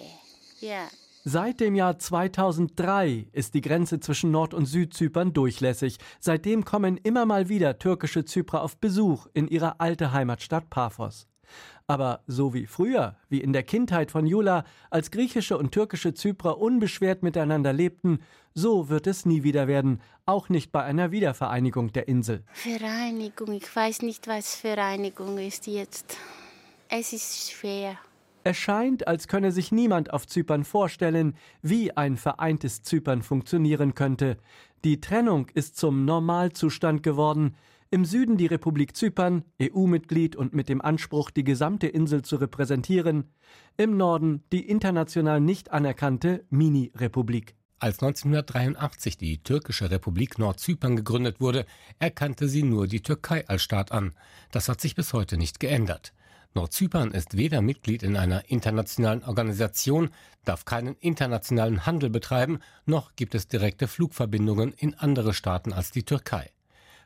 Ja. 0.61 0.89
Seit 1.25 1.61
dem 1.61 1.75
Jahr 1.75 1.99
2003 1.99 3.29
ist 3.33 3.53
die 3.53 3.61
Grenze 3.61 4.01
zwischen 4.01 4.31
Nord- 4.31 4.55
und 4.55 4.65
Südzypern 4.65 5.35
durchlässig. 5.35 5.99
Seitdem 6.19 6.65
kommen 6.65 6.97
immer 6.97 7.27
mal 7.27 7.51
wieder 7.51 7.79
türkische 7.79 8.25
Zyprer 8.25 8.63
auf 8.63 8.79
Besuch 8.79 9.27
in 9.35 9.47
ihre 9.47 9.81
alte 9.81 10.13
Heimatstadt 10.13 10.71
Paphos. 10.71 11.27
Aber 11.87 12.23
so 12.27 12.55
wie 12.55 12.67
früher, 12.67 13.17
wie 13.29 13.41
in 13.41 13.53
der 13.53 13.65
Kindheit 13.65 14.11
von 14.11 14.27
Jula, 14.27 14.65
als 14.91 15.11
griechische 15.11 15.59
und 15.59 15.73
türkische 15.73 16.15
Zyprer 16.15 16.59
unbeschwert 16.59 17.23
miteinander 17.23 17.73
lebten, 17.73 18.21
so 18.55 18.89
wird 18.89 19.07
es 19.07 19.27
nie 19.27 19.43
wieder 19.43 19.67
werden, 19.67 20.01
auch 20.25 20.49
nicht 20.49 20.73
bei 20.73 20.83
einer 20.83 21.11
Wiedervereinigung 21.11 21.93
der 21.93 22.09
Insel. 22.09 22.45
Vereinigung, 22.53 23.53
ich 23.53 23.75
weiß 23.75 24.03
nicht, 24.03 24.27
was 24.27 24.55
Vereinigung 24.55 25.39
ist 25.39 25.67
jetzt. 25.67 26.17
Es 26.93 27.13
ist 27.13 27.53
schwer. 27.53 27.97
Es 28.43 28.57
scheint, 28.57 29.07
als 29.07 29.29
könne 29.29 29.53
sich 29.53 29.71
niemand 29.71 30.13
auf 30.13 30.27
Zypern 30.27 30.65
vorstellen, 30.65 31.37
wie 31.63 31.97
ein 31.97 32.17
vereintes 32.17 32.83
Zypern 32.83 33.23
funktionieren 33.23 33.95
könnte. 33.95 34.39
Die 34.83 35.01
Trennung 35.01 35.49
ist 35.55 35.77
zum 35.77 36.05
Normalzustand 36.05 37.05
geworden. 37.05 37.55
Im 37.93 38.05
Süden 38.05 38.37
die 38.37 38.47
Republik 38.47 38.97
Zypern, 38.97 39.45
EU-Mitglied 39.63 40.35
und 40.35 40.53
mit 40.53 40.69
dem 40.69 40.81
Anspruch, 40.81 41.31
die 41.31 41.45
gesamte 41.45 41.87
Insel 41.87 42.23
zu 42.23 42.37
repräsentieren. 42.37 43.31
Im 43.77 43.97
Norden 43.97 44.43
die 44.51 44.69
international 44.69 45.41
nicht 45.41 45.71
anerkannte 45.71 46.45
Mini-Republik. 46.51 47.55
Als 47.79 48.03
1983 48.03 49.17
die 49.17 49.43
türkische 49.45 49.93
Republik 49.93 50.41
Nordzypern 50.41 50.97
gegründet 50.97 51.41
wurde, 51.41 51.67
erkannte 52.01 52.49
sie 52.49 52.65
nur 52.65 52.89
die 52.89 53.03
Türkei 53.03 53.47
als 53.47 53.63
Staat 53.63 53.93
an. 53.93 54.13
Das 54.51 54.69
hat 54.69 54.81
sich 54.81 54.97
bis 54.97 55.13
heute 55.13 55.37
nicht 55.37 55.61
geändert. 55.61 56.13
Nordzypern 56.55 57.13
ist 57.13 57.37
weder 57.37 57.63
Mitglied 57.63 58.03
in 58.03 58.17
einer 58.17 58.51
internationalen 58.51 59.23
Organisation, 59.23 60.11
darf 60.45 60.65
keinen 60.65 60.97
internationalen 60.97 61.87
Handel 61.87 62.11
betreiben, 62.11 62.59
noch 62.87 63.15
gibt 63.15 63.37
es 63.37 63.47
direkte 63.47 63.87
Flugverbindungen 63.87 64.73
in 64.73 64.95
andere 64.95 65.33
Staaten 65.33 65.73
als 65.73 65.93
die 65.93 66.03
Türkei. 66.03 66.51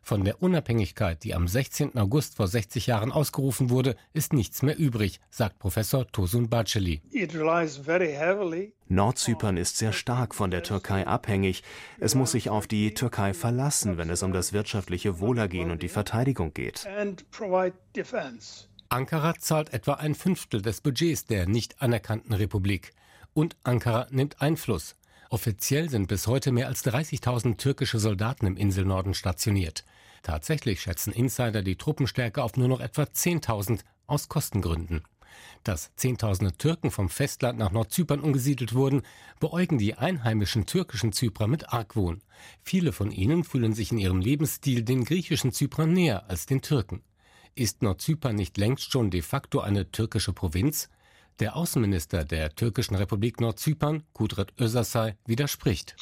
Von 0.07 0.23
der 0.23 0.43
Unabhängigkeit, 0.43 1.25
die 1.25 1.35
am 1.35 1.49
16. 1.49 1.97
August 1.97 2.37
vor 2.37 2.47
60 2.47 2.87
Jahren 2.87 3.11
ausgerufen 3.11 3.71
wurde, 3.71 3.97
ist 4.13 4.35
nichts 4.35 4.61
mehr 4.61 4.79
übrig, 4.79 5.19
sagt 5.31 5.59
Professor 5.59 6.07
Tosun 6.07 6.51
Baceli. 6.51 7.01
Nordzypern 8.89 9.57
ist 9.57 9.79
sehr 9.79 9.95
stark 9.95 10.35
von 10.35 10.51
der 10.51 10.63
Türkei 10.63 11.07
abhängig. 11.07 11.63
Es 11.99 12.15
muss 12.15 12.33
sich 12.33 12.51
auf 12.51 12.67
die 12.67 12.93
Türkei 12.93 13.33
verlassen, 13.33 13.97
wenn 13.97 14.11
es 14.11 14.23
um 14.23 14.35
das 14.35 14.53
wirtschaftliche 14.53 15.21
Wohlergehen 15.21 15.71
und 15.71 15.83
die 15.83 15.89
Verteidigung 15.89 16.53
geht. 16.53 16.87
Ankara 18.95 19.35
zahlt 19.41 19.75
etwa 19.75 19.95
ein 19.95 20.15
Fünftel 20.15 20.63
des 20.63 20.81
Budgets 20.81 21.25
der 21.25 21.49
nicht 21.49 21.83
anerkannten 21.83 22.33
Republik. 22.33 22.93
Und 23.33 23.57
Ankara 23.65 24.07
nimmt 24.11 24.41
Einfluss. 24.41 24.95
Offiziell 25.31 25.91
sind 25.91 26.07
bis 26.07 26.29
heute 26.29 26.53
mehr 26.53 26.69
als 26.69 26.85
30.000 26.85 27.57
türkische 27.57 27.99
Soldaten 27.99 28.47
im 28.47 28.57
Inselnorden 28.57 29.13
stationiert. 29.13 29.85
Tatsächlich 30.23 30.81
schätzen 30.81 31.13
Insider 31.13 31.63
die 31.63 31.75
Truppenstärke 31.75 32.41
auf 32.41 32.57
nur 32.57 32.69
noch 32.69 32.79
etwa 32.79 33.03
10.000 33.03 33.81
aus 34.07 34.29
Kostengründen. 34.29 35.03
Dass 35.65 35.91
Zehntausende 35.97 36.57
Türken 36.57 36.93
vom 36.93 37.09
Festland 37.09 37.59
nach 37.59 37.73
Nordzypern 37.73 38.21
umgesiedelt 38.21 38.75
wurden, 38.75 39.03
beäugen 39.41 39.79
die 39.79 39.97
einheimischen 39.97 40.67
türkischen 40.67 41.13
Zyprer 41.13 41.49
mit 41.49 41.73
Argwohn. 41.73 42.23
Viele 42.63 42.93
von 42.93 43.11
ihnen 43.11 43.43
fühlen 43.43 43.75
sich 43.75 43.91
in 43.91 43.99
ihrem 43.99 44.21
Lebensstil 44.21 44.85
den 44.85 45.05
griechischen 45.05 45.51
Zyprern 45.51 45.93
näher 45.93 46.31
als 46.31 46.47
den 46.47 46.63
Türken. 46.63 47.03
Ist 47.57 47.83
Nordzypern 47.83 48.35
nicht 48.35 48.59
längst 48.59 48.91
schon 48.91 49.11
de 49.11 49.23
facto 49.23 49.61
eine 49.61 49.89
türkische 49.93 50.33
Provinz? 50.33 50.91
Der 51.39 51.55
Außenminister 51.55 52.25
der 52.25 52.53
türkischen 52.57 52.97
Republik 52.97 53.41
Nordzypern, 53.41 54.03
Kudret 54.13 54.53
Özasay, 54.61 55.15
widerspricht. 55.25 55.95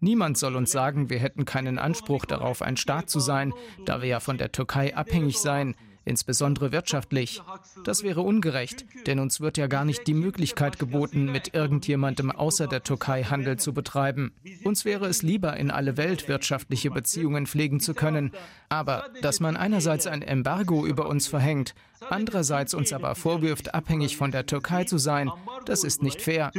Niemand 0.00 0.38
soll 0.38 0.56
uns 0.56 0.72
sagen, 0.72 1.10
wir 1.10 1.18
hätten 1.18 1.44
keinen 1.44 1.78
Anspruch 1.78 2.24
darauf, 2.24 2.62
ein 2.62 2.78
Staat 2.78 3.10
zu 3.10 3.20
sein, 3.20 3.52
da 3.84 4.00
wir 4.00 4.08
ja 4.08 4.20
von 4.20 4.38
der 4.38 4.50
Türkei 4.50 4.96
abhängig 4.96 5.38
seien 5.40 5.74
insbesondere 6.04 6.72
wirtschaftlich. 6.72 7.42
Das 7.84 8.02
wäre 8.02 8.22
ungerecht, 8.22 8.84
denn 9.06 9.18
uns 9.18 9.40
wird 9.40 9.56
ja 9.56 9.66
gar 9.66 9.84
nicht 9.84 10.06
die 10.06 10.14
Möglichkeit 10.14 10.78
geboten, 10.78 11.30
mit 11.30 11.54
irgendjemandem 11.54 12.30
außer 12.30 12.66
der 12.66 12.82
Türkei 12.82 13.24
Handel 13.24 13.58
zu 13.58 13.72
betreiben. 13.72 14.32
Uns 14.64 14.84
wäre 14.84 15.06
es 15.06 15.22
lieber, 15.22 15.56
in 15.56 15.70
alle 15.70 15.96
Welt 15.96 16.28
wirtschaftliche 16.28 16.90
Beziehungen 16.90 17.46
pflegen 17.46 17.80
zu 17.80 17.94
können. 17.94 18.32
Aber 18.68 19.06
dass 19.22 19.40
man 19.40 19.56
einerseits 19.56 20.06
ein 20.06 20.22
Embargo 20.22 20.86
über 20.86 21.08
uns 21.08 21.26
verhängt, 21.26 21.74
andererseits 22.10 22.74
uns 22.74 22.92
aber 22.92 23.14
vorwirft, 23.14 23.74
abhängig 23.74 24.16
von 24.16 24.30
der 24.30 24.46
Türkei 24.46 24.84
zu 24.84 24.98
sein, 24.98 25.30
das 25.64 25.84
ist 25.84 26.02
nicht 26.02 26.20
fair. 26.20 26.50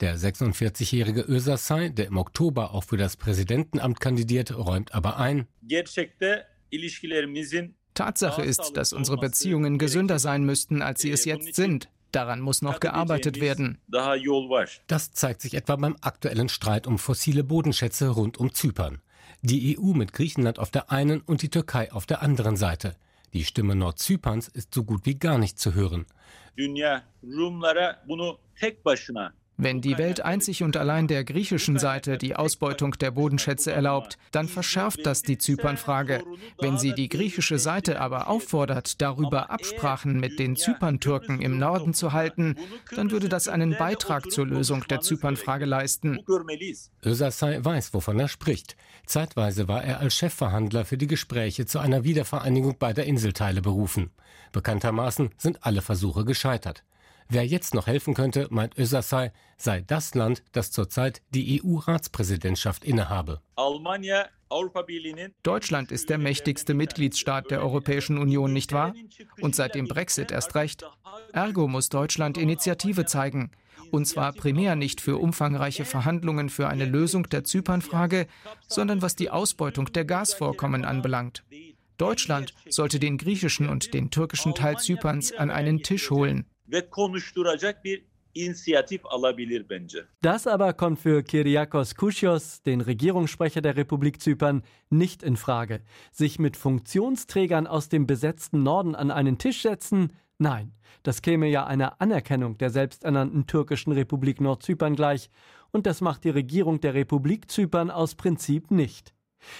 Der 0.00 0.18
46-jährige 0.18 1.22
Özasay, 1.22 1.90
der 1.90 2.06
im 2.06 2.16
Oktober 2.16 2.74
auch 2.74 2.82
für 2.82 2.96
das 2.96 3.16
Präsidentenamt 3.16 4.00
kandidiert, 4.00 4.56
räumt 4.56 4.92
aber 4.92 5.18
ein. 5.18 5.46
Tatsache 7.94 8.42
ist, 8.42 8.72
dass 8.74 8.92
unsere 8.92 9.18
Beziehungen 9.18 9.78
gesünder 9.78 10.18
sein 10.18 10.44
müssten, 10.44 10.82
als 10.82 11.00
sie 11.00 11.10
es 11.10 11.24
jetzt 11.24 11.54
sind. 11.54 11.88
Daran 12.10 12.40
muss 12.40 12.60
noch 12.60 12.80
gearbeitet 12.80 13.40
werden. 13.40 13.78
Das 14.86 15.12
zeigt 15.12 15.40
sich 15.42 15.54
etwa 15.54 15.76
beim 15.76 15.96
aktuellen 16.00 16.48
Streit 16.48 16.86
um 16.86 16.98
fossile 16.98 17.44
Bodenschätze 17.44 18.08
rund 18.08 18.38
um 18.38 18.52
Zypern. 18.52 19.00
Die 19.42 19.78
EU 19.78 19.92
mit 19.92 20.12
Griechenland 20.12 20.58
auf 20.58 20.70
der 20.70 20.90
einen 20.90 21.20
und 21.20 21.42
die 21.42 21.48
Türkei 21.48 21.92
auf 21.92 22.06
der 22.06 22.22
anderen 22.22 22.56
Seite. 22.56 22.96
Die 23.32 23.44
Stimme 23.44 23.74
Nordzyperns 23.74 24.48
ist 24.48 24.74
so 24.74 24.84
gut 24.84 25.06
wie 25.06 25.18
gar 25.18 25.38
nicht 25.38 25.58
zu 25.58 25.74
hören. 25.74 26.06
Wenn 29.62 29.80
die 29.80 29.96
Welt 29.96 30.20
einzig 30.20 30.64
und 30.64 30.76
allein 30.76 31.06
der 31.06 31.22
griechischen 31.22 31.78
Seite 31.78 32.18
die 32.18 32.34
Ausbeutung 32.34 32.98
der 32.98 33.12
Bodenschätze 33.12 33.70
erlaubt, 33.70 34.18
dann 34.32 34.48
verschärft 34.48 35.06
das 35.06 35.22
die 35.22 35.38
Zypernfrage. 35.38 36.24
Wenn 36.58 36.78
sie 36.78 36.94
die 36.94 37.08
griechische 37.08 37.60
Seite 37.60 38.00
aber 38.00 38.28
auffordert, 38.28 39.00
darüber 39.00 39.50
Absprachen 39.50 40.18
mit 40.18 40.40
den 40.40 40.56
Zyperntürken 40.56 41.40
im 41.40 41.58
Norden 41.58 41.94
zu 41.94 42.12
halten, 42.12 42.56
dann 42.96 43.12
würde 43.12 43.28
das 43.28 43.46
einen 43.46 43.76
Beitrag 43.78 44.32
zur 44.32 44.48
Lösung 44.48 44.84
der 44.90 45.00
Zypernfrage 45.00 45.64
leisten. 45.64 46.18
Özasay 47.04 47.64
weiß, 47.64 47.94
wovon 47.94 48.18
er 48.18 48.26
spricht. 48.26 48.76
Zeitweise 49.06 49.68
war 49.68 49.84
er 49.84 50.00
als 50.00 50.16
Chefverhandler 50.16 50.84
für 50.84 50.98
die 50.98 51.06
Gespräche 51.06 51.66
zu 51.66 51.78
einer 51.78 52.02
Wiedervereinigung 52.02 52.78
beider 52.78 53.04
Inselteile 53.04 53.62
berufen. 53.62 54.10
Bekanntermaßen 54.50 55.30
sind 55.38 55.64
alle 55.64 55.82
Versuche 55.82 56.24
gescheitert. 56.24 56.82
Wer 57.28 57.46
jetzt 57.46 57.74
noch 57.74 57.86
helfen 57.86 58.14
könnte, 58.14 58.46
meint 58.50 58.78
Özasay, 58.78 59.30
sei 59.56 59.80
das 59.80 60.14
Land, 60.14 60.42
das 60.52 60.70
zurzeit 60.70 61.22
die 61.30 61.62
EU-Ratspräsidentschaft 61.62 62.84
innehabe. 62.84 63.40
Deutschland 65.42 65.92
ist 65.92 66.10
der 66.10 66.18
mächtigste 66.18 66.74
Mitgliedsstaat 66.74 67.50
der 67.50 67.62
Europäischen 67.62 68.18
Union, 68.18 68.52
nicht 68.52 68.72
wahr? 68.72 68.94
Und 69.40 69.56
seit 69.56 69.74
dem 69.74 69.88
Brexit 69.88 70.30
erst 70.30 70.54
recht. 70.54 70.84
Ergo 71.32 71.68
muss 71.68 71.88
Deutschland 71.88 72.36
Initiative 72.36 73.06
zeigen. 73.06 73.50
Und 73.90 74.06
zwar 74.06 74.32
primär 74.32 74.76
nicht 74.76 75.00
für 75.00 75.18
umfangreiche 75.18 75.84
Verhandlungen 75.84 76.48
für 76.48 76.68
eine 76.68 76.84
Lösung 76.84 77.28
der 77.28 77.44
Zypernfrage, 77.44 78.26
sondern 78.66 79.02
was 79.02 79.16
die 79.16 79.30
Ausbeutung 79.30 79.92
der 79.92 80.04
Gasvorkommen 80.04 80.84
anbelangt. 80.84 81.44
Deutschland 81.98 82.54
sollte 82.68 82.98
den 82.98 83.18
griechischen 83.18 83.68
und 83.68 83.94
den 83.94 84.10
türkischen 84.10 84.54
Teil 84.54 84.78
Zyperns 84.78 85.32
an 85.32 85.50
einen 85.50 85.82
Tisch 85.82 86.10
holen 86.10 86.46
ve 86.68 86.90
konuşturacak 86.90 87.84
bir. 87.84 88.12
Das 90.22 90.46
aber 90.46 90.72
kommt 90.72 91.00
für 91.00 91.22
Kyriakos 91.22 91.94
Kouchios, 91.94 92.62
den 92.62 92.80
Regierungssprecher 92.80 93.60
der 93.60 93.76
Republik 93.76 94.22
Zypern, 94.22 94.62
nicht 94.88 95.22
in 95.22 95.36
Frage. 95.36 95.82
Sich 96.12 96.38
mit 96.38 96.56
Funktionsträgern 96.56 97.66
aus 97.66 97.90
dem 97.90 98.06
besetzten 98.06 98.62
Norden 98.62 98.94
an 98.94 99.10
einen 99.10 99.36
Tisch 99.36 99.60
setzen? 99.60 100.14
Nein, 100.38 100.72
das 101.02 101.20
käme 101.20 101.48
ja 101.48 101.66
einer 101.66 102.00
Anerkennung 102.00 102.56
der 102.56 102.70
selbsternannten 102.70 103.46
türkischen 103.46 103.92
Republik 103.92 104.40
Nordzypern 104.40 104.96
gleich, 104.96 105.28
und 105.70 105.86
das 105.86 106.00
macht 106.00 106.24
die 106.24 106.30
Regierung 106.30 106.80
der 106.80 106.94
Republik 106.94 107.50
Zypern 107.50 107.90
aus 107.90 108.14
Prinzip 108.14 108.70
nicht. 108.70 109.14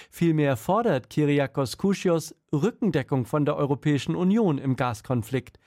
Vielmehr 0.09 0.57
fordert 0.57 1.09
Kyriakos 1.09 1.77
Kouchios 1.77 2.35
Rückendeckung 2.53 3.25
von 3.25 3.45
der 3.45 3.57
Europäischen 3.57 4.15
Union 4.15 4.57
im 4.57 4.75
Gaskonflikt. 4.75 5.59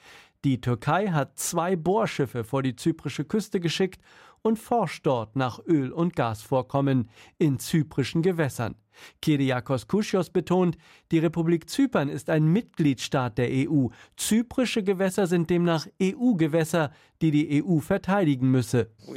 Die 0.47 0.61
Türkei 0.61 1.09
hat 1.09 1.41
zwei 1.41 1.75
Bohrschiffe 1.75 2.45
vor 2.45 2.63
die 2.63 2.77
zyprische 2.77 3.25
Küste 3.25 3.59
geschickt 3.59 4.01
und 4.47 4.59
forscht 4.59 5.05
dort 5.05 5.35
nach 5.35 5.59
Öl- 5.67 5.93
und 5.93 6.15
Gasvorkommen 6.15 7.11
in 7.37 7.59
zyprischen 7.59 8.23
Gewässern. 8.23 8.77
Kyriakos 9.21 9.89
Kouchios 9.89 10.31
betont, 10.31 10.79
die 11.11 11.19
Republik 11.19 11.69
Zypern 11.69 12.09
ist 12.09 12.31
ein 12.31 12.47
Mitgliedstaat 12.47 13.37
der 13.39 13.51
EU. 13.51 13.89
Zyprische 14.17 14.83
Gewässer 14.83 15.27
sind 15.27 15.51
demnach 15.51 15.87
EU-Gewässer, 16.01 16.93
die 17.21 17.31
die 17.31 17.63
EU 17.63 17.81
verteidigen 17.81 18.51
müsse. 18.51 18.91
Uh, 19.07 19.15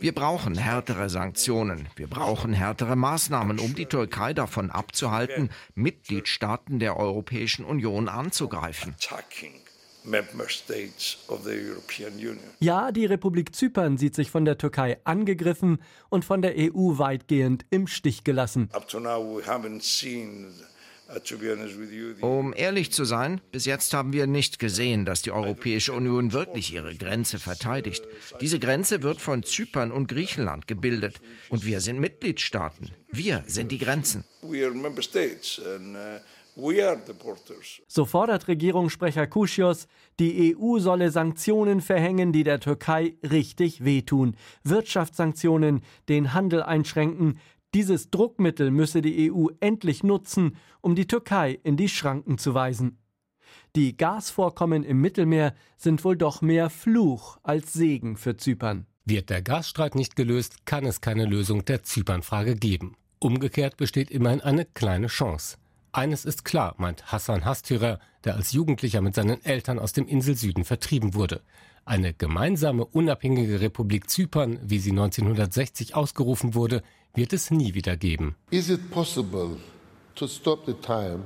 Wir 0.00 0.14
brauchen 0.14 0.56
härtere 0.56 1.08
Sanktionen. 1.08 1.88
Wir 1.96 2.06
brauchen 2.06 2.52
härtere 2.52 2.96
Maßnahmen, 2.96 3.58
um 3.58 3.74
die 3.74 3.86
Türkei 3.86 4.34
davon 4.34 4.70
abzuhalten, 4.70 5.50
Mitgliedstaaten 5.74 6.78
der 6.78 6.96
Europäischen 6.96 7.64
Union 7.64 8.08
anzugreifen. 8.08 8.94
Ja, 12.60 12.92
die 12.92 13.06
Republik 13.06 13.54
Zypern 13.54 13.98
sieht 13.98 14.14
sich 14.14 14.30
von 14.30 14.44
der 14.44 14.58
Türkei 14.58 14.98
angegriffen 15.04 15.78
und 16.08 16.24
von 16.24 16.42
der 16.42 16.54
EU 16.56 16.98
weitgehend 16.98 17.66
im 17.70 17.86
Stich 17.86 18.24
gelassen. 18.24 18.70
Uh, 22.22 22.26
um 22.26 22.54
ehrlich 22.56 22.92
zu 22.92 23.04
sein, 23.04 23.40
bis 23.50 23.64
jetzt 23.64 23.92
haben 23.94 24.12
wir 24.12 24.28
nicht 24.28 24.60
gesehen, 24.60 25.04
dass 25.04 25.22
die 25.22 25.32
Europäische 25.32 25.92
Union 25.92 26.32
wirklich 26.32 26.72
ihre 26.72 26.94
Grenze 26.94 27.40
verteidigt. 27.40 28.04
Diese 28.40 28.60
Grenze 28.60 29.02
wird 29.02 29.20
von 29.20 29.42
Zypern 29.42 29.90
und 29.90 30.06
Griechenland 30.06 30.68
gebildet. 30.68 31.20
Und 31.48 31.64
wir 31.64 31.80
sind 31.80 31.98
Mitgliedstaaten. 31.98 32.92
Wir 33.10 33.42
sind 33.48 33.72
die 33.72 33.78
Grenzen. 33.78 34.24
So 37.88 38.04
fordert 38.04 38.48
Regierungssprecher 38.48 39.26
Kuschios, 39.26 39.86
die 40.18 40.56
EU 40.56 40.78
solle 40.78 41.10
Sanktionen 41.10 41.80
verhängen, 41.80 42.32
die 42.32 42.44
der 42.44 42.60
Türkei 42.60 43.16
richtig 43.22 43.84
wehtun. 43.84 44.36
Wirtschaftssanktionen, 44.64 45.82
den 46.08 46.34
Handel 46.34 46.62
einschränken. 46.62 47.38
Dieses 47.74 48.10
Druckmittel 48.10 48.70
müsse 48.70 49.00
die 49.00 49.30
EU 49.32 49.46
endlich 49.60 50.02
nutzen, 50.02 50.56
um 50.80 50.94
die 50.94 51.06
Türkei 51.06 51.58
in 51.62 51.76
die 51.76 51.88
Schranken 51.88 52.36
zu 52.36 52.54
weisen. 52.54 52.98
Die 53.76 53.96
Gasvorkommen 53.96 54.82
im 54.82 55.00
Mittelmeer 55.00 55.54
sind 55.76 56.04
wohl 56.04 56.16
doch 56.16 56.42
mehr 56.42 56.70
Fluch 56.70 57.38
als 57.42 57.72
Segen 57.72 58.16
für 58.16 58.36
Zypern. 58.36 58.86
Wird 59.04 59.30
der 59.30 59.42
Gasstreit 59.42 59.94
nicht 59.94 60.16
gelöst, 60.16 60.66
kann 60.66 60.84
es 60.84 61.00
keine 61.00 61.24
Lösung 61.24 61.64
der 61.64 61.82
Zypernfrage 61.84 62.56
geben. 62.56 62.96
Umgekehrt 63.20 63.76
besteht 63.76 64.10
immerhin 64.10 64.40
eine 64.40 64.64
kleine 64.64 65.06
Chance. 65.06 65.56
Eines 65.92 66.24
ist 66.24 66.44
klar, 66.44 66.74
meint 66.78 67.10
Hassan 67.10 67.44
Hastürer, 67.44 67.98
der 68.22 68.36
als 68.36 68.52
Jugendlicher 68.52 69.00
mit 69.00 69.16
seinen 69.16 69.44
Eltern 69.44 69.80
aus 69.80 69.92
dem 69.92 70.06
Inselsüden 70.06 70.64
vertrieben 70.64 71.14
wurde. 71.14 71.40
Eine 71.84 72.14
gemeinsame 72.14 72.84
unabhängige 72.84 73.60
Republik 73.60 74.08
Zypern, 74.08 74.60
wie 74.62 74.78
sie 74.78 74.90
1960 74.90 75.96
ausgerufen 75.96 76.54
wurde, 76.54 76.82
wird 77.14 77.32
es 77.32 77.50
nie 77.50 77.74
wieder 77.74 77.96
geben. 77.96 78.36
Is 78.50 78.70
it 78.70 78.90
possible 78.92 79.56
to 80.14 80.28
stop 80.28 80.64
the 80.66 80.74
time 80.74 81.22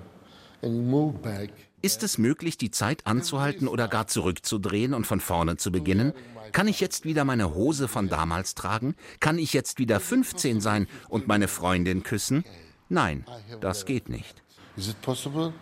and 0.62 0.88
move 0.88 1.18
back? 1.18 1.50
Ist 1.82 2.02
es 2.02 2.16
möglich, 2.16 2.56
die 2.56 2.70
Zeit 2.70 3.06
anzuhalten 3.06 3.68
oder 3.68 3.88
gar 3.88 4.06
zurückzudrehen 4.06 4.94
und 4.94 5.06
von 5.06 5.20
vorne 5.20 5.58
zu 5.58 5.70
beginnen? 5.70 6.14
Kann 6.52 6.68
ich 6.68 6.80
jetzt 6.80 7.04
wieder 7.04 7.26
meine 7.26 7.54
Hose 7.54 7.88
von 7.88 8.08
damals 8.08 8.54
tragen? 8.54 8.94
Kann 9.20 9.38
ich 9.38 9.52
jetzt 9.52 9.78
wieder 9.78 10.00
15 10.00 10.62
sein 10.62 10.86
und 11.10 11.28
meine 11.28 11.48
Freundin 11.48 12.02
küssen? 12.02 12.44
Nein, 12.88 13.26
das 13.60 13.84
geht 13.84 14.08
nicht. 14.08 14.43
Is 14.76 14.88
it 14.88 15.00
possible? 15.02 15.52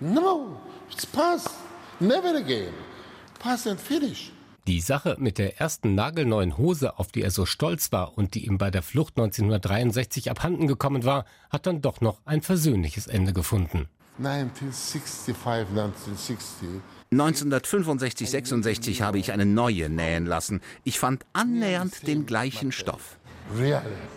No, 0.00 0.60
it's 0.90 1.06
past. 1.06 1.50
Never 2.00 2.36
again. 2.36 2.72
Pass 3.38 3.66
and 3.66 3.80
finish. 3.80 4.32
Die 4.68 4.80
Sache 4.80 5.16
mit 5.18 5.38
der 5.38 5.60
ersten 5.60 5.96
nagelneuen 5.96 6.56
Hose, 6.56 6.96
auf 6.96 7.08
die 7.10 7.22
er 7.22 7.32
so 7.32 7.46
stolz 7.46 7.90
war 7.90 8.16
und 8.16 8.34
die 8.34 8.46
ihm 8.46 8.58
bei 8.58 8.70
der 8.70 8.82
Flucht 8.82 9.14
1963 9.18 10.30
abhanden 10.30 10.68
gekommen 10.68 11.04
war, 11.04 11.24
hat 11.50 11.66
dann 11.66 11.82
doch 11.82 12.00
noch 12.00 12.20
ein 12.24 12.42
versöhnliches 12.42 13.08
Ende 13.08 13.32
gefunden. 13.32 13.88
1965, 14.18 15.34
1960. 15.34 16.68
1965, 17.10 18.30
66 18.30 19.02
habe 19.02 19.18
ich 19.18 19.32
eine 19.32 19.46
neue 19.46 19.90
nähen 19.90 20.26
lassen. 20.26 20.60
Ich 20.84 21.00
fand 21.00 21.26
annähernd 21.32 22.06
den 22.06 22.26
gleichen 22.26 22.70
Stoff. 22.70 23.18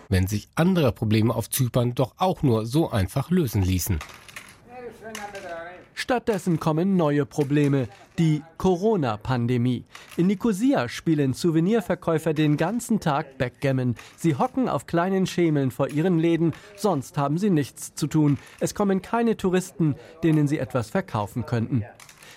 Wenn 0.08 0.28
sich 0.28 0.48
andere 0.54 0.92
Probleme 0.92 1.34
auf 1.34 1.50
Zypern 1.50 1.96
doch 1.96 2.14
auch 2.18 2.44
nur 2.44 2.66
so 2.66 2.90
einfach 2.90 3.30
lösen 3.30 3.62
ließen. 3.62 3.98
Stattdessen 5.98 6.60
kommen 6.60 6.94
neue 6.94 7.24
Probleme, 7.24 7.88
die 8.18 8.42
Corona-Pandemie. 8.58 9.86
In 10.18 10.26
Nicosia 10.26 10.90
spielen 10.90 11.32
Souvenirverkäufer 11.32 12.34
den 12.34 12.58
ganzen 12.58 13.00
Tag 13.00 13.38
Backgammon. 13.38 13.94
Sie 14.14 14.34
hocken 14.34 14.68
auf 14.68 14.86
kleinen 14.86 15.26
Schemeln 15.26 15.70
vor 15.70 15.88
ihren 15.88 16.18
Läden, 16.18 16.52
sonst 16.76 17.16
haben 17.16 17.38
sie 17.38 17.48
nichts 17.48 17.94
zu 17.94 18.08
tun. 18.08 18.36
Es 18.60 18.74
kommen 18.74 19.00
keine 19.00 19.38
Touristen, 19.38 19.96
denen 20.22 20.46
sie 20.48 20.58
etwas 20.58 20.90
verkaufen 20.90 21.46
könnten. 21.46 21.82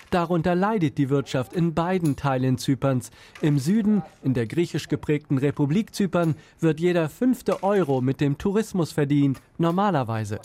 Darunter 0.08 0.54
leidet 0.54 0.96
die 0.96 1.10
Wirtschaft 1.10 1.52
in 1.52 1.74
beiden 1.74 2.16
Teilen 2.16 2.56
Zyperns. 2.56 3.10
Im 3.42 3.58
Süden, 3.58 4.02
in 4.22 4.32
der 4.32 4.46
griechisch 4.46 4.88
geprägten 4.88 5.36
Republik 5.36 5.94
Zypern, 5.94 6.34
wird 6.60 6.80
jeder 6.80 7.10
fünfte 7.10 7.62
Euro 7.62 8.00
mit 8.00 8.22
dem 8.22 8.38
Tourismus 8.38 8.90
verdient, 8.90 9.38
normalerweise. 9.58 10.40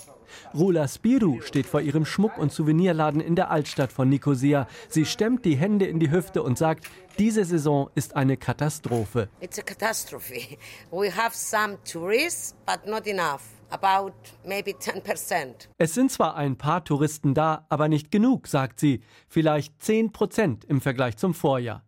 Rula 0.53 0.87
Spiru 0.87 1.41
steht 1.41 1.65
vor 1.65 1.81
ihrem 1.81 2.05
Schmuck- 2.05 2.37
und 2.37 2.51
Souvenirladen 2.51 3.21
in 3.21 3.35
der 3.35 3.51
Altstadt 3.51 3.91
von 3.91 4.09
Nicosia. 4.09 4.67
Sie 4.89 5.05
stemmt 5.05 5.45
die 5.45 5.55
Hände 5.55 5.85
in 5.85 5.99
die 5.99 6.11
Hüfte 6.11 6.43
und 6.43 6.57
sagt, 6.57 6.85
diese 7.17 7.45
Saison 7.45 7.89
ist 7.95 8.15
eine 8.15 8.35
Katastrophe. 8.35 9.29
It's 9.39 9.57
a 9.57 9.61
catastrophe. 9.61 10.57
We 10.91 11.09
have 11.15 11.35
some 11.35 11.77
tourists, 11.89 12.55
but 12.65 12.85
not 12.85 13.07
enough. 13.07 13.41
About 13.69 14.13
maybe 14.45 14.71
10%. 14.71 15.69
Es 15.77 15.93
sind 15.93 16.11
zwar 16.11 16.35
ein 16.35 16.57
paar 16.57 16.83
Touristen 16.83 17.33
da, 17.33 17.65
aber 17.69 17.87
nicht 17.87 18.11
genug, 18.11 18.47
sagt 18.47 18.79
sie. 18.79 19.01
Vielleicht 19.27 19.81
10 19.81 20.11
Prozent 20.11 20.65
im 20.65 20.81
Vergleich 20.81 21.17
zum 21.17 21.33
Vorjahr. 21.33 21.84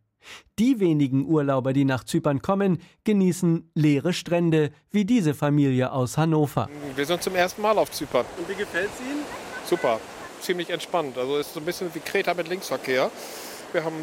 Die 0.60 0.80
wenigen 0.80 1.26
Urlauber, 1.26 1.74
die 1.74 1.86
nach 1.86 2.04
Zypern 2.04 2.42
kommen, 2.42 2.80
genießen 3.04 3.72
leere 3.76 4.14
Strände, 4.14 4.72
wie 4.92 5.06
diese 5.06 5.34
Familie 5.34 5.92
aus 5.92 6.18
Hannover. 6.18 6.70
Wir 6.96 7.06
sind 7.06 7.22
zum 7.22 7.36
ersten 7.36 7.62
Mal 7.62 7.78
auf 7.78 7.92
Zypern. 7.92 8.26
Und 8.38 8.50
wie 8.50 8.56
gefällt 8.56 8.90
es 8.94 9.00
Ihnen? 9.02 9.24
Super, 9.66 10.00
ziemlich 10.42 10.70
entspannt. 10.70 11.18
Also 11.18 11.38
ist 11.38 11.54
so 11.54 11.60
ein 11.60 11.66
bisschen 11.66 11.94
wie 11.94 12.00
Kreta 12.00 12.34
mit 12.34 12.48
Linksverkehr. 12.48 13.12
Wir 13.72 13.84
haben 13.84 13.96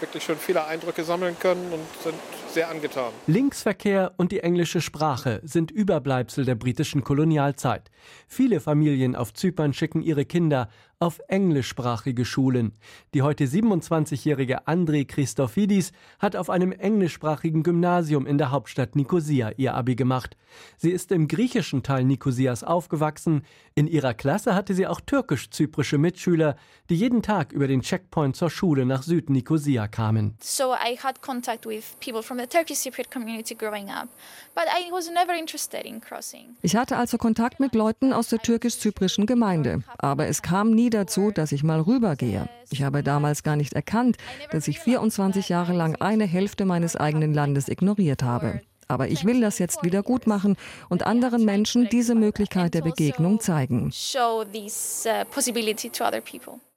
wirklich 0.00 0.24
schon 0.24 0.36
viele 0.36 0.66
Eindrücke 0.66 1.04
sammeln 1.04 1.36
können 1.38 1.72
und 1.72 2.02
sind 2.02 2.16
sehr 2.52 2.68
angetan. 2.68 3.12
Linksverkehr 3.26 4.12
und 4.16 4.32
die 4.32 4.40
englische 4.40 4.80
Sprache 4.80 5.40
sind 5.44 5.70
Überbleibsel 5.70 6.44
der 6.44 6.54
britischen 6.54 7.02
Kolonialzeit. 7.02 7.90
Viele 8.28 8.60
Familien 8.60 9.16
auf 9.16 9.32
Zypern 9.34 9.72
schicken 9.72 10.02
ihre 10.02 10.24
Kinder 10.24 10.68
auf 11.04 11.20
englischsprachige 11.28 12.24
Schulen. 12.24 12.72
Die 13.12 13.20
heute 13.20 13.44
27-jährige 13.44 14.66
André 14.66 15.06
Christofidis 15.06 15.92
hat 16.18 16.34
auf 16.34 16.48
einem 16.48 16.72
englischsprachigen 16.72 17.62
Gymnasium 17.62 18.26
in 18.26 18.38
der 18.38 18.50
Hauptstadt 18.50 18.96
Nikosia 18.96 19.50
ihr 19.58 19.74
Abi 19.74 19.96
gemacht. 19.96 20.34
Sie 20.78 20.90
ist 20.90 21.12
im 21.12 21.28
griechischen 21.28 21.82
Teil 21.82 22.04
Nikosias 22.04 22.64
aufgewachsen. 22.64 23.42
In 23.74 23.86
ihrer 23.86 24.14
Klasse 24.14 24.54
hatte 24.54 24.72
sie 24.72 24.86
auch 24.86 25.00
türkisch-zyprische 25.00 25.98
Mitschüler, 25.98 26.56
die 26.88 26.94
jeden 26.94 27.22
Tag 27.22 27.52
über 27.52 27.66
den 27.66 27.82
Checkpoint 27.82 28.34
zur 28.36 28.48
Schule 28.48 28.86
nach 28.86 29.02
Süd-Nikosia 29.02 29.88
kamen. 29.88 30.36
So 30.40 30.72
I 30.72 30.96
had 30.96 31.20
contact 31.20 31.66
with 31.66 31.84
people 32.00 32.22
from 32.22 32.38
the 32.38 32.46
Turkish 32.46 32.78
Cypriot 32.78 33.10
community 33.10 33.54
growing 33.54 33.90
up, 33.90 34.08
but 34.54 34.64
I 34.68 34.90
was 34.90 35.10
never 35.10 35.38
interested 35.38 35.84
in 35.84 36.00
crossing. 36.00 36.56
Ich 36.62 36.76
hatte 36.76 36.96
also 36.96 37.18
Kontakt 37.18 37.60
mit 37.60 37.74
Leuten 37.74 38.14
aus 38.14 38.28
der 38.28 38.38
türkisch-zyprischen 38.38 39.26
Gemeinde, 39.26 39.82
aber 39.98 40.28
es 40.28 40.40
kam 40.40 40.70
nie 40.70 40.93
dazu, 40.94 41.30
dass 41.30 41.52
ich 41.52 41.62
mal 41.62 41.80
rübergehe. 41.80 42.48
Ich 42.70 42.82
habe 42.82 43.02
damals 43.02 43.42
gar 43.42 43.56
nicht 43.56 43.72
erkannt, 43.72 44.16
dass 44.50 44.68
ich 44.68 44.80
24 44.80 45.48
Jahre 45.48 45.72
lang 45.72 45.96
eine 45.96 46.24
Hälfte 46.24 46.64
meines 46.64 46.96
eigenen 46.96 47.34
Landes 47.34 47.68
ignoriert 47.68 48.22
habe. 48.22 48.60
Aber 48.88 49.08
ich 49.08 49.24
will 49.24 49.40
das 49.40 49.58
jetzt 49.58 49.82
wieder 49.82 50.02
gut 50.02 50.26
machen 50.26 50.56
und 50.88 51.06
anderen 51.06 51.44
Menschen 51.44 51.88
diese 51.90 52.14
Möglichkeit 52.14 52.74
der 52.74 52.82
Begegnung 52.82 53.40
zeigen. 53.40 53.90
uh, 54.16 54.44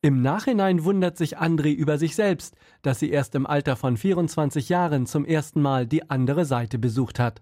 Im 0.02 0.22
Nachhinein 0.22 0.84
wundert 0.84 1.17
sich 1.17 1.38
André 1.38 1.74
über 1.74 1.98
sich 1.98 2.15
selbst, 2.15 2.56
dass 2.82 3.00
sie 3.00 3.10
erst 3.10 3.36
im 3.36 3.46
Alter 3.46 3.76
von 3.76 3.98
24 3.98 4.70
Jahren 4.70 5.06
zum 5.08 5.26
ersten 5.26 5.62
Mal 5.62 5.88
die 5.88 6.10
andere 6.10 6.46
Seite 6.46 6.78
besucht 6.80 7.20
hat. 7.20 7.41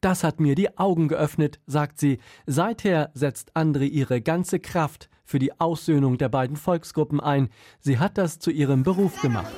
Das 0.00 0.24
hat 0.24 0.40
mir 0.40 0.54
die 0.54 0.78
Augen 0.78 1.08
geöffnet, 1.08 1.60
sagt 1.66 1.98
sie. 1.98 2.18
Seither 2.46 3.10
setzt 3.14 3.56
André 3.56 3.88
ihre 3.88 4.20
ganze 4.20 4.60
Kraft 4.60 5.08
für 5.24 5.38
die 5.38 5.58
Aussöhnung 5.60 6.18
der 6.18 6.28
beiden 6.28 6.56
Volksgruppen 6.56 7.20
ein. 7.20 7.48
Sie 7.78 7.98
hat 7.98 8.18
das 8.18 8.38
zu 8.38 8.50
ihrem 8.50 8.82
Beruf 8.82 9.20
gemacht. 9.22 9.52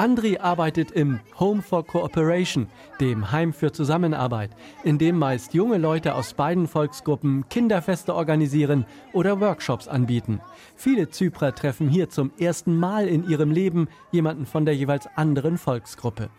Andri 0.00 0.38
arbeitet 0.38 0.92
im 0.92 1.20
Home 1.38 1.60
for 1.60 1.84
Cooperation, 1.84 2.68
dem 3.00 3.32
Heim 3.32 3.52
für 3.52 3.70
Zusammenarbeit, 3.70 4.50
in 4.82 4.96
dem 4.96 5.18
meist 5.18 5.52
junge 5.52 5.76
Leute 5.76 6.14
aus 6.14 6.32
beiden 6.32 6.68
Volksgruppen 6.68 7.46
Kinderfeste 7.50 8.14
organisieren 8.14 8.86
oder 9.12 9.42
Workshops 9.42 9.88
anbieten. 9.88 10.40
Viele 10.74 11.10
Zyprer 11.10 11.54
treffen 11.54 11.86
hier 11.86 12.08
zum 12.08 12.30
ersten 12.38 12.78
Mal 12.78 13.08
in 13.08 13.28
ihrem 13.28 13.50
Leben 13.50 13.88
jemanden 14.10 14.46
von 14.46 14.64
der 14.64 14.74
jeweils 14.74 15.06
anderen 15.16 15.58
Volksgruppe. 15.58 16.30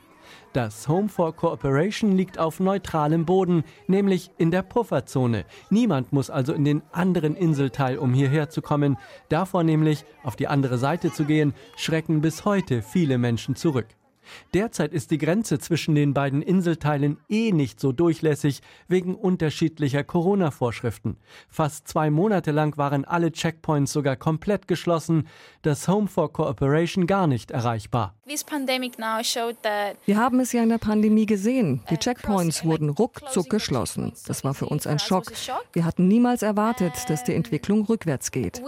Das 0.54 0.90
Home 0.90 1.08
for 1.08 1.34
Cooperation 1.34 2.12
liegt 2.12 2.38
auf 2.38 2.60
neutralem 2.60 3.26
Boden, 3.26 3.64
nämlich 3.88 4.32
in 4.38 4.52
der 4.52 4.64
Pufferzone. 4.64 5.46
Niemand 5.70 6.12
muss 6.12 6.30
also 6.30 6.52
in 6.52 6.66
den 6.66 6.82
anderen 6.92 7.38
Inselteil, 7.38 7.98
um 7.98 8.14
hierher 8.14 8.50
zu 8.50 8.62
kommen. 8.62 8.98
Davor 9.30 9.64
nämlich, 9.64 10.04
auf 10.24 10.36
die 10.36 10.50
andere 10.50 10.78
Seite 10.78 11.14
zu 11.14 11.24
gehen, 11.24 11.54
schrecken 11.78 12.20
bis 12.20 12.44
heute 12.44 12.82
viele 12.82 13.18
Menschen 13.18 13.56
zurück. 13.56 13.88
Derzeit 14.54 14.94
ist 14.94 15.12
die 15.12 15.18
Grenze 15.18 15.60
zwischen 15.60 15.96
den 15.96 16.14
beiden 16.14 16.42
Inselteilen 16.42 17.18
eh 17.30 17.52
nicht 17.52 17.80
so 17.80 17.92
durchlässig 17.92 18.62
wegen 18.88 19.16
unterschiedlicher 19.16 20.04
Corona-Vorschriften. 20.04 21.18
Fast 21.50 21.88
zwei 21.88 22.10
Monate 22.10 22.52
lang 22.52 22.78
waren 22.78 23.06
alle 23.06 23.32
Checkpoints 23.32 23.92
sogar 23.92 24.16
komplett 24.16 24.68
geschlossen, 24.68 25.28
das 25.62 25.88
Home 25.88 26.08
for 26.08 26.32
Cooperation 26.32 27.08
gar 27.08 27.28
nicht 27.28 27.52
erreichbar. 27.52 28.16
Wir 30.06 30.18
haben 30.18 30.40
es 30.40 30.54
ja 30.54 30.64
in 30.64 30.70
der 30.70 30.78
Pandemie 30.78 31.26
gesehen. 31.26 31.84
Die 31.90 31.98
Checkpoints 31.98 32.64
wurden 32.64 32.90
ruckzuck 32.90 33.50
geschlossen. 33.50 34.14
Das 34.26 34.44
war 34.44 34.54
für 34.54 34.68
uns 34.68 34.88
ein 34.88 35.00
Schock. 35.00 35.32
Wir 35.74 35.86
hatten 35.86 36.08
niemals 36.08 36.42
erwartet, 36.42 36.94
dass 37.08 37.24
die 37.24 37.34
Entwicklung 37.34 37.84
rückwärts 37.86 38.32
geht. 38.32 38.62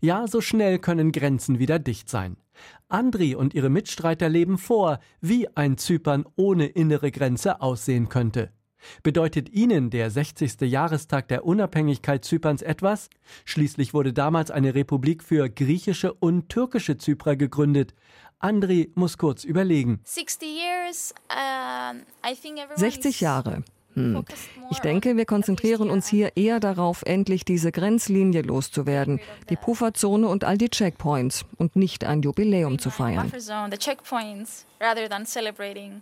Ja, 0.00 0.26
so 0.26 0.40
schnell 0.40 0.78
können 0.78 1.12
Grenzen 1.12 1.58
wieder 1.58 1.78
dicht 1.78 2.08
sein. 2.08 2.36
Andri 2.88 3.34
und 3.34 3.52
ihre 3.52 3.68
Mitstreiter 3.68 4.28
leben 4.28 4.58
vor, 4.58 5.00
wie 5.20 5.48
ein 5.56 5.76
Zypern 5.76 6.24
ohne 6.36 6.66
innere 6.66 7.10
Grenze 7.10 7.60
aussehen 7.60 8.08
könnte. 8.08 8.50
Bedeutet 9.02 9.48
Ihnen 9.48 9.90
der 9.90 10.10
60. 10.10 10.60
Jahrestag 10.62 11.28
der 11.28 11.44
Unabhängigkeit 11.44 12.24
Zyperns 12.24 12.62
etwas? 12.62 13.10
Schließlich 13.44 13.94
wurde 13.94 14.12
damals 14.12 14.50
eine 14.50 14.74
Republik 14.74 15.22
für 15.22 15.48
griechische 15.48 16.12
und 16.12 16.48
türkische 16.48 16.96
Zyprer 16.96 17.36
gegründet. 17.36 17.94
Andri 18.38 18.92
muss 18.94 19.18
kurz 19.18 19.44
überlegen. 19.44 20.00
60 22.76 23.20
Jahre. 23.20 23.64
Hm. 23.94 24.24
Ich 24.70 24.80
denke, 24.80 25.16
wir 25.16 25.26
konzentrieren 25.26 25.90
uns 25.90 26.08
hier 26.08 26.36
eher 26.36 26.60
darauf, 26.60 27.02
endlich 27.04 27.44
diese 27.44 27.72
Grenzlinie 27.72 28.42
loszuwerden, 28.42 29.20
die 29.48 29.56
Pufferzone 29.56 30.28
und 30.28 30.44
all 30.44 30.58
die 30.58 30.68
Checkpoints 30.68 31.44
und 31.56 31.76
nicht 31.76 32.04
ein 32.04 32.22
Jubiläum 32.22 32.78
zu 32.78 32.90
feiern. 32.90 33.32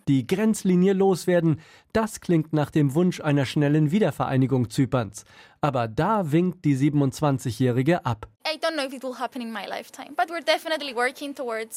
Die 0.08 0.26
Grenzlinie 0.26 0.92
loswerden, 0.92 1.60
das 1.92 2.20
klingt 2.20 2.52
nach 2.52 2.70
dem 2.70 2.94
Wunsch 2.94 3.20
einer 3.20 3.46
schnellen 3.46 3.92
Wiedervereinigung 3.92 4.68
Zyperns. 4.70 5.24
Aber 5.60 5.88
da 5.88 6.30
winkt 6.30 6.64
die 6.64 6.76
27-Jährige 6.76 8.04
ab. 8.04 8.26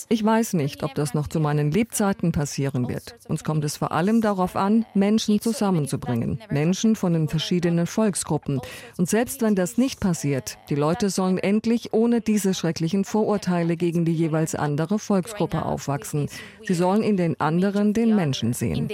Ich 0.10 0.26
weiß 0.26 0.54
nicht, 0.54 0.84
ob 0.84 0.96
das 0.96 1.14
noch 1.14 1.28
zu 1.28 1.40
meinen 1.40 1.72
Lebzeiten 1.72 2.32
passieren 2.34 2.90
wird. 2.90 3.16
Uns 3.30 3.46
kommt 3.46 3.64
es 3.64 3.78
vor 3.78 3.94
allem 3.94 4.20
darauf 4.20 4.58
an, 4.58 4.86
Menschen 4.94 5.40
zusammenzubringen, 5.40 6.42
Menschen 6.78 6.96
von 6.96 7.14
den 7.14 7.28
verschiedenen 7.28 7.88
Volksgruppen. 7.88 8.62
Und 8.98 9.10
selbst 9.10 9.42
wenn 9.42 9.56
das 9.56 9.80
nicht 9.80 10.00
passiert, 10.00 10.60
die 10.70 10.76
Leute 10.76 11.10
sollen 11.10 11.40
endlich 11.40 11.92
ohne 11.92 12.22
diese 12.22 12.54
schrecklichen 12.54 13.04
Vorurteile 13.04 13.78
gegen 13.78 14.06
die 14.06 14.14
jeweils 14.14 14.54
andere 14.54 15.00
Volksgruppe 15.00 15.66
aufwachsen. 15.66 16.30
Sie 16.68 16.76
sollen 16.76 17.02
in 17.02 17.18
den 17.18 17.40
anderen 17.40 17.94
den 17.94 18.16
Menschen 18.16 18.54
sehen. 18.54 18.88